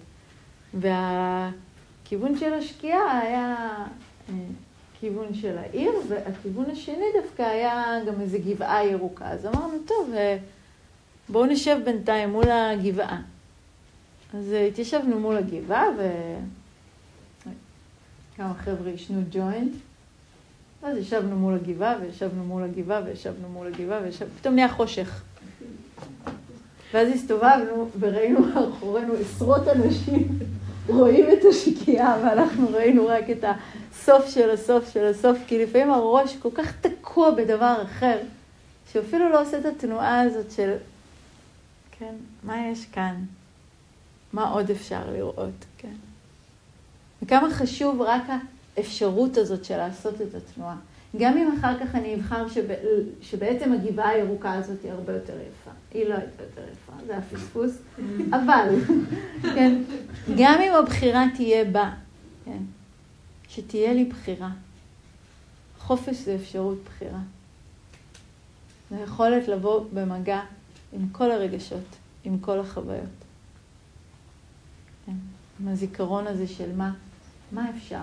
והכיוון 0.74 2.38
של 2.38 2.54
השקיעה 2.54 3.20
היה 3.20 3.76
uh, 4.28 4.32
כיוון 5.00 5.34
של 5.34 5.58
העיר, 5.58 5.92
והכיוון 6.08 6.70
השני 6.70 7.04
דווקא 7.22 7.42
היה 7.42 7.98
גם 8.06 8.20
איזה 8.20 8.38
גבעה 8.38 8.86
ירוקה. 8.86 9.28
אז 9.28 9.46
אמרנו, 9.46 9.78
טוב, 9.86 10.10
uh, 10.12 10.16
בואו 11.28 11.46
נשב 11.46 11.76
בינתיים 11.84 12.30
מול 12.30 12.50
הגבעה. 12.50 13.20
אז 14.34 14.52
uh, 14.52 14.56
התיישבנו 14.56 15.20
מול 15.20 15.36
הגבעה, 15.36 15.86
וכמה 18.34 18.54
חבר'ה 18.54 18.90
עישנו 18.90 19.22
ג'וינט. 19.30 19.72
אז 20.82 20.96
ישבנו 20.96 21.36
מול 21.36 21.54
הגבעה, 21.54 21.96
וישבנו 22.00 22.44
מול 22.44 22.62
הגבעה, 22.62 23.00
וישבנו 23.04 23.48
מול 23.48 23.66
הגבעה, 23.66 24.00
ופתאום 24.08 24.54
נהיה 24.54 24.68
חושך. 24.68 25.22
ואז 26.94 27.08
הסתובבנו 27.08 27.88
וראינו 28.00 28.40
מאחורינו 28.40 29.14
עשרות 29.14 29.68
אנשים 29.68 30.38
רואים 30.88 31.26
את 31.32 31.44
השקיעה, 31.50 32.18
ואנחנו 32.24 32.68
ראינו 32.72 33.06
רק 33.06 33.24
את 33.30 33.44
הסוף 33.44 34.28
של 34.28 34.50
הסוף 34.50 34.92
של 34.92 35.04
הסוף, 35.04 35.38
כי 35.46 35.64
לפעמים 35.64 35.90
הראש 35.90 36.36
כל 36.36 36.48
כך 36.54 36.72
תקוע 36.80 37.30
בדבר 37.30 37.82
אחר, 37.82 38.18
שאפילו 38.92 39.28
לא 39.28 39.42
עושה 39.42 39.58
את 39.58 39.64
התנועה 39.64 40.20
הזאת 40.20 40.50
של, 40.50 40.74
כן, 41.98 42.14
מה 42.42 42.68
יש 42.68 42.86
כאן? 42.86 43.14
מה 44.32 44.50
עוד 44.50 44.70
אפשר 44.70 45.10
לראות, 45.12 45.64
כן? 45.78 45.94
וכמה 47.22 47.50
חשוב 47.50 48.00
רק 48.00 48.22
האפשרות 48.76 49.36
הזאת 49.36 49.64
של 49.64 49.76
לעשות 49.76 50.14
את 50.20 50.34
התנועה. 50.34 50.76
גם 51.18 51.38
אם 51.38 51.58
אחר 51.58 51.78
כך 51.78 51.94
אני 51.94 52.14
אבחר 52.14 52.48
שב, 52.48 52.66
שבעצם 53.22 53.72
הגבעה 53.72 54.08
הירוקה 54.08 54.52
הזאת 54.52 54.82
היא 54.82 54.92
הרבה 54.92 55.12
יותר 55.12 55.32
יפה. 55.32 55.70
היא 55.90 56.08
לא 56.08 56.14
הייתה 56.14 56.42
יותר 56.42 56.62
יפה, 56.72 56.92
זה 57.06 57.12
היה 57.12 57.22
פספוס, 57.22 57.78
אבל, 58.36 58.68
כן, 59.42 59.82
גם 60.38 60.60
אם 60.60 60.72
הבחירה 60.74 61.24
תהיה 61.36 61.64
בה, 61.64 61.92
כן, 62.44 62.62
שתהיה 63.48 63.92
לי 63.92 64.04
בחירה. 64.04 64.50
חופש 65.78 66.16
זה 66.16 66.34
אפשרות 66.34 66.78
בחירה. 66.84 67.20
זה 68.90 68.96
יכולת 68.96 69.48
לבוא 69.48 69.84
במגע 69.92 70.40
עם 70.92 71.08
כל 71.12 71.30
הרגשות, 71.30 71.96
עם 72.24 72.38
כל 72.38 72.60
החוויות. 72.60 73.24
כן, 75.06 75.12
עם 75.60 75.68
הזיכרון 75.68 76.26
הזה 76.26 76.46
של 76.46 76.76
מה, 76.76 76.92
מה 77.52 77.70
אפשר. 77.76 78.02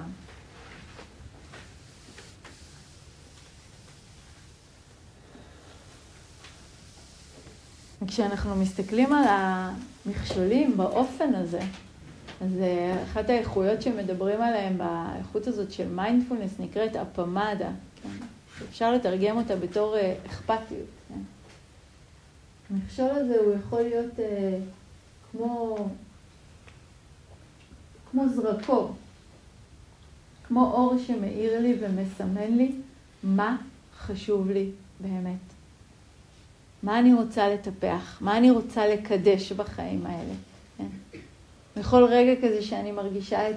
וכשאנחנו 8.02 8.56
מסתכלים 8.56 9.14
על 9.14 9.24
המכשולים 9.28 10.78
באופן 10.78 11.36
הזה, 11.36 11.60
אז 12.42 12.60
אה, 12.62 13.04
אחת 13.04 13.30
האיכויות 13.30 13.82
שמדברים 13.82 14.42
עליהן 14.42 14.78
באיכות 14.78 15.48
הזאת 15.48 15.72
של 15.72 15.90
מיינדפולנס 15.90 16.52
נקראת 16.60 16.96
אפמדה, 16.96 17.70
כן? 18.04 18.26
אפשר 18.70 18.92
לתרגם 18.94 19.38
אותה 19.38 19.56
בתור 19.56 19.98
אה, 19.98 20.16
אכפתיות. 20.26 20.88
כן? 21.10 21.20
המכשול 22.70 23.10
הזה 23.10 23.38
הוא 23.40 23.54
יכול 23.54 23.82
להיות 23.82 24.20
אה, 24.20 24.60
כמו, 25.32 25.78
כמו 28.12 28.30
זרקור, 28.30 28.96
כמו 30.48 30.72
אור 30.74 30.98
שמאיר 31.08 31.60
לי 31.60 31.78
ומסמן 31.80 32.58
לי 32.58 32.72
מה 33.24 33.58
חשוב 33.98 34.52
לי 34.52 34.70
באמת. 35.00 35.51
מה 36.84 37.00
אני 37.00 37.14
רוצה 37.14 37.50
לטפח, 37.50 38.18
מה 38.22 38.38
אני 38.38 38.52
רוצה 38.52 38.88
לקדש 38.88 39.52
בחיים 39.52 40.06
האלה. 40.06 40.34
כן? 40.78 40.88
בכל 41.78 42.04
רגע 42.04 42.42
כזה 42.42 42.62
שאני 42.62 42.92
מרגישה 42.92 43.50
את 43.50 43.56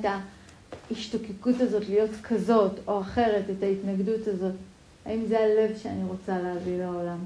ההשתוקקות 0.90 1.60
הזאת 1.60 1.88
להיות 1.88 2.10
כזאת 2.22 2.72
או 2.86 3.00
אחרת, 3.00 3.44
את 3.50 3.62
ההתנגדות 3.62 4.28
הזאת, 4.28 4.54
האם 5.06 5.26
זה 5.26 5.40
הלב 5.40 5.78
שאני 5.82 6.04
רוצה 6.04 6.38
להביא 6.38 6.78
לעולם? 6.78 7.18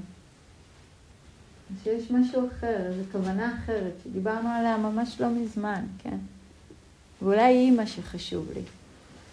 שיש 1.83 2.11
משהו 2.11 2.47
אחר, 2.47 2.75
איזו 2.85 3.01
כוונה 3.11 3.57
אחרת, 3.57 3.93
שדיברנו 4.03 4.49
עליה 4.49 4.77
ממש 4.77 5.21
לא 5.21 5.29
מזמן, 5.29 5.83
כן? 6.03 6.17
ואולי 7.21 7.41
היא 7.41 7.71
מה 7.71 7.87
שחשוב 7.87 8.47
לי. 8.55 8.61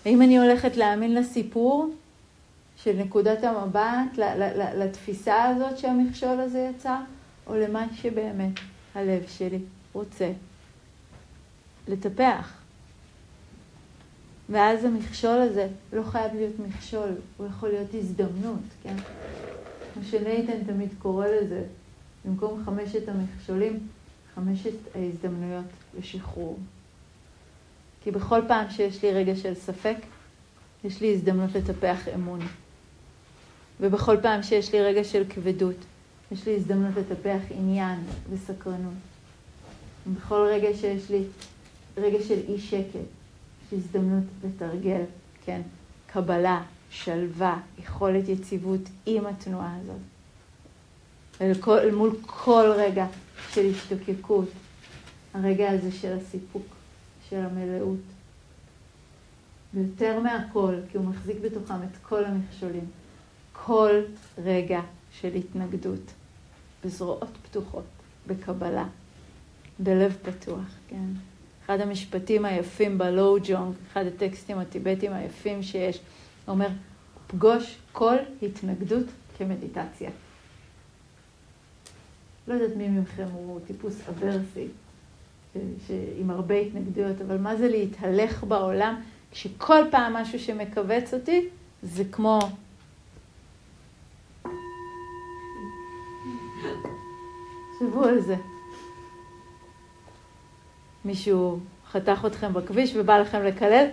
האם 0.05 0.23
אני 0.23 0.39
הולכת 0.39 0.77
להאמין 0.77 1.15
לסיפור, 1.15 1.91
של 2.87 2.97
נקודת 2.97 3.45
המבט 3.45 4.19
לתפיסה 4.77 5.45
הזאת 5.45 5.79
שהמכשול 5.79 6.41
הזה 6.41 6.71
יצר, 6.71 6.99
או 7.47 7.55
למה 7.55 7.87
שבאמת 7.95 8.53
הלב 8.95 9.23
שלי 9.29 9.59
רוצה 9.93 10.33
לטפח. 11.89 12.53
ואז 14.49 14.85
המכשול 14.85 15.41
הזה 15.41 15.69
לא 15.93 16.03
חייב 16.03 16.35
להיות 16.35 16.59
מכשול, 16.59 17.09
הוא 17.37 17.47
יכול 17.47 17.69
להיות 17.69 17.95
הזדמנות, 17.95 18.63
כן? 18.83 18.97
כמו 19.95 20.05
שנייתן 20.05 20.65
תמיד 20.67 20.89
קורא 20.99 21.27
לזה, 21.27 21.65
במקום 22.25 22.63
חמשת 22.65 23.09
המכשולים, 23.09 23.87
חמשת 24.35 24.75
ההזדמנויות 24.95 25.67
לשחרור. 25.99 26.59
כי 28.03 28.11
בכל 28.11 28.41
פעם 28.49 28.71
שיש 28.71 29.05
לי 29.05 29.13
רגע 29.13 29.37
של 29.37 29.55
ספק, 29.55 29.97
יש 30.85 31.01
לי 31.01 31.15
הזדמנות 31.15 31.51
לטפח 31.55 32.09
אמון. 32.15 32.41
ובכל 33.81 34.17
פעם 34.23 34.43
שיש 34.43 34.73
לי 34.73 34.83
רגע 34.83 35.05
של 35.05 35.25
כבדות, 35.29 35.77
יש 36.33 36.47
לי 36.47 36.57
הזדמנות 36.57 36.95
לטפח 36.97 37.41
עניין 37.51 37.99
וסקרנות. 38.31 38.95
ובכל 40.07 40.49
רגע 40.51 40.69
שיש 40.81 41.11
לי 41.11 41.23
רגע 41.97 42.19
של 42.29 42.41
אי 42.49 42.59
שקט, 42.59 42.95
יש 42.95 43.73
לי 43.73 43.79
הזדמנות 43.79 44.25
לתרגל, 44.45 45.03
כן, 45.45 45.61
קבלה, 46.07 46.63
שלווה, 46.91 47.61
יכולת 47.79 48.29
יציבות 48.29 48.81
עם 49.07 49.27
התנועה 49.27 49.77
הזאת. 49.83 50.01
אל, 51.41 51.55
כל, 51.55 51.79
אל 51.79 51.95
מול 51.95 52.17
כל 52.27 52.73
רגע 52.77 53.07
של 53.51 53.71
השתוקקות, 53.71 54.49
הרגע 55.35 55.71
הזה 55.71 55.93
של 55.93 56.17
הסיפוק, 56.19 56.67
של 57.31 57.37
המלאות. 57.37 57.99
ויותר 59.75 60.21
מהכל, 60.21 60.75
כי 60.91 60.99
הוא 60.99 61.07
מחזיק 61.07 61.37
בתוכם 61.43 61.75
את 61.75 61.97
כל 62.03 62.25
המכשולים, 62.25 62.85
כל 63.65 64.01
רגע 64.45 64.81
של 65.21 65.35
התנגדות, 65.35 66.13
בזרועות 66.85 67.31
פתוחות, 67.43 67.85
בקבלה, 68.27 68.87
בלב 69.79 70.17
פתוח, 70.23 70.75
כן? 70.89 71.07
אחד 71.65 71.81
המשפטים 71.81 72.45
היפים 72.45 72.99
בלואו 72.99 73.37
ג'ונג, 73.45 73.75
אחד 73.93 74.05
הטקסטים 74.07 74.59
הטיבטיים 74.59 75.13
היפים 75.13 75.63
שיש, 75.63 76.01
אומר, 76.49 76.69
פגוש 77.27 77.79
כל 77.93 78.17
התנגדות 78.43 79.07
כמדיטציה. 79.39 80.11
לא 82.49 82.55
יודעת 82.55 82.77
מי 82.77 82.89
מכם 82.89 83.27
הוא 83.33 83.61
טיפוס 83.67 84.01
אברסי, 84.09 84.67
עם 86.19 86.31
הרבה 86.31 86.55
התנגדויות, 86.55 87.21
אבל 87.21 87.39
מה 87.39 87.57
זה 87.57 87.69
להתהלך 87.69 88.45
בעולם 88.45 89.01
כשכל 89.31 89.85
פעם 89.91 90.13
משהו 90.13 90.39
שמכווץ 90.39 91.15
אותי 91.15 91.49
זה 91.83 92.05
כמו... 92.13 92.39
תחשבו 97.87 98.05
על 98.05 98.21
זה. 98.21 98.37
מישהו 101.05 101.59
חתך 101.91 102.25
אתכם 102.27 102.53
בכביש 102.53 102.93
ובא 102.97 103.19
לכם 103.19 103.43
לקלל? 103.43 103.87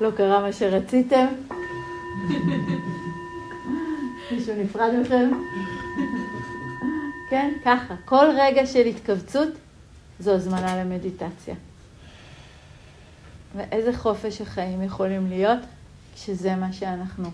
לא 0.00 0.10
קרה 0.10 0.40
מה 0.40 0.52
שרציתם? 0.52 1.26
מישהו 4.32 4.54
נפרד 4.62 4.90
מכם? 5.02 5.30
כן, 7.30 7.52
ככה. 7.64 7.94
כל 8.04 8.26
רגע 8.38 8.66
של 8.66 8.86
התכווצות 8.86 9.48
זו 10.20 10.30
הזמנה 10.30 10.84
למדיטציה. 10.84 11.54
ואיזה 13.56 13.92
חופש 13.96 14.40
החיים 14.40 14.82
יכולים 14.82 15.26
להיות 15.28 15.60
כשזה 16.14 16.56
מה 16.56 16.72
שאנחנו 16.72 17.30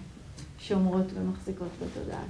שומרות 0.60 1.06
ומחזיקות 1.14 1.68
בתודעה. 1.82 2.22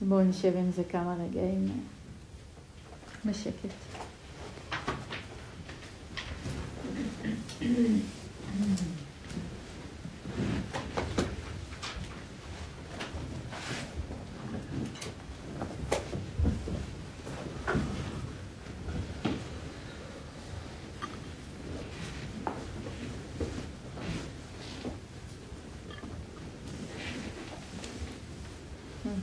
בואו 0.00 0.24
נשב 0.24 0.56
עם 0.56 0.70
זה 0.72 0.82
כמה 0.90 1.14
רגעים 1.14 1.86
בשקט. 3.24 3.68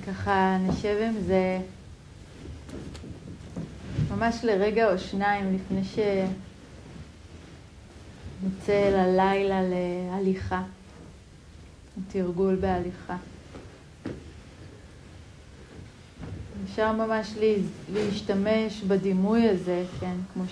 ככה 0.07 0.57
נשב 0.61 0.97
עם 1.01 1.21
זה 1.27 1.59
ממש 4.11 4.35
לרגע 4.43 4.91
או 4.91 4.99
שניים 4.99 5.55
לפני 5.55 5.81
שנצא 8.41 8.89
ללילה 8.89 9.61
להליכה, 9.61 10.63
תרגול 12.11 12.55
בהליכה. 12.55 13.17
אפשר 16.65 16.91
ממש 16.91 17.33
להשתמש 17.93 18.81
בדימוי 18.81 19.49
הזה, 19.49 19.83
כן, 19.99 20.15
כמו 20.33 20.43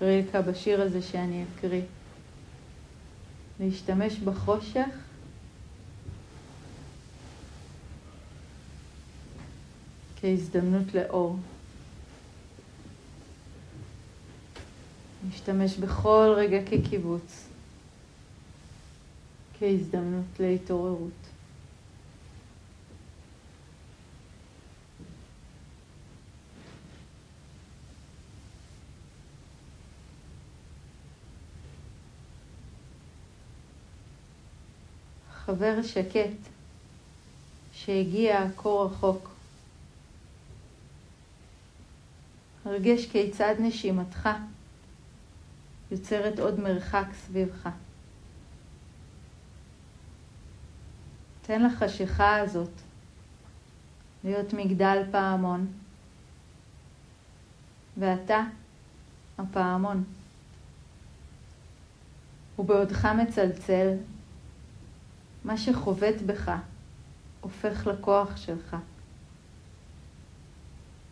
שרילקה 0.00 0.42
בשיר 0.42 0.82
הזה 0.82 1.02
שאני 1.02 1.44
אקריא. 1.44 1.82
להשתמש 3.60 4.18
בחושך 4.18 5.07
כהזדמנות 10.20 10.94
לאור. 10.94 11.36
להשתמש 15.26 15.76
בכל 15.76 16.34
רגע 16.36 16.58
כקיבוץ, 16.66 17.44
כהזדמנות 19.58 20.24
להתעוררות. 20.40 21.12
חבר 35.32 35.82
שקט 35.82 36.30
שהגיע 37.72 38.46
כה 38.56 38.68
רחוק 38.68 39.37
הרגש 42.68 43.06
כיצד 43.06 43.54
נשימתך 43.58 44.28
יוצרת 45.90 46.38
עוד 46.38 46.60
מרחק 46.60 47.06
סביבך. 47.12 47.68
תן 51.42 51.62
לחשיכה 51.62 52.36
הזאת 52.36 52.70
להיות 54.24 54.52
מגדל 54.52 55.02
פעמון, 55.10 55.66
ואתה 57.96 58.40
הפעמון. 59.38 60.04
ובעודך 62.58 63.04
מצלצל, 63.04 63.94
מה 65.44 65.56
שחובט 65.56 66.14
בך 66.26 66.52
הופך 67.40 67.86
לכוח 67.86 68.36
שלך. 68.36 68.76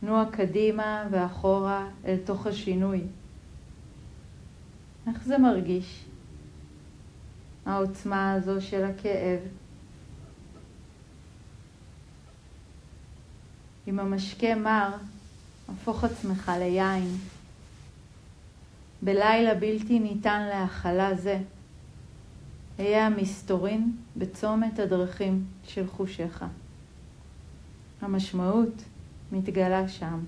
נוע 0.02 0.24
קדימה 0.32 1.08
ואחורה 1.10 1.88
אל 2.04 2.16
תוך 2.24 2.46
השינוי. 2.46 3.00
איך 5.06 5.24
זה 5.24 5.38
מרגיש? 5.38 6.04
העוצמה 7.66 8.32
הזו 8.32 8.60
של 8.60 8.84
הכאב. 8.84 9.40
עם 13.86 13.98
המשקה 13.98 14.54
מר, 14.54 14.90
הפוך 15.68 16.04
עצמך 16.04 16.52
ליין. 16.58 17.16
בלילה 19.02 19.54
בלתי 19.54 19.98
ניתן 19.98 20.46
להכלה 20.48 21.14
זה, 21.14 21.38
אהיה 22.78 23.06
המסתורין 23.06 23.96
בצומת 24.16 24.78
הדרכים 24.78 25.44
של 25.64 25.86
חושיך. 25.86 26.44
המשמעות 28.00 28.82
מתגלה 29.32 29.88
שם. 29.88 30.24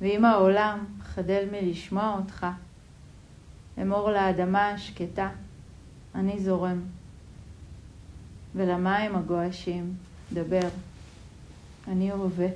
ואם 0.00 0.24
העולם 0.24 0.84
חדל 1.02 1.44
מלשמוע 1.52 2.16
אותך, 2.18 2.46
אמור 3.82 4.10
לאדמה 4.10 4.70
השקטה, 4.70 5.30
אני 6.14 6.38
זורם. 6.40 6.80
ולמים 8.54 9.16
הגועשים, 9.16 9.94
דבר, 10.32 10.68
אני 11.88 12.10
הווה. 12.10 12.48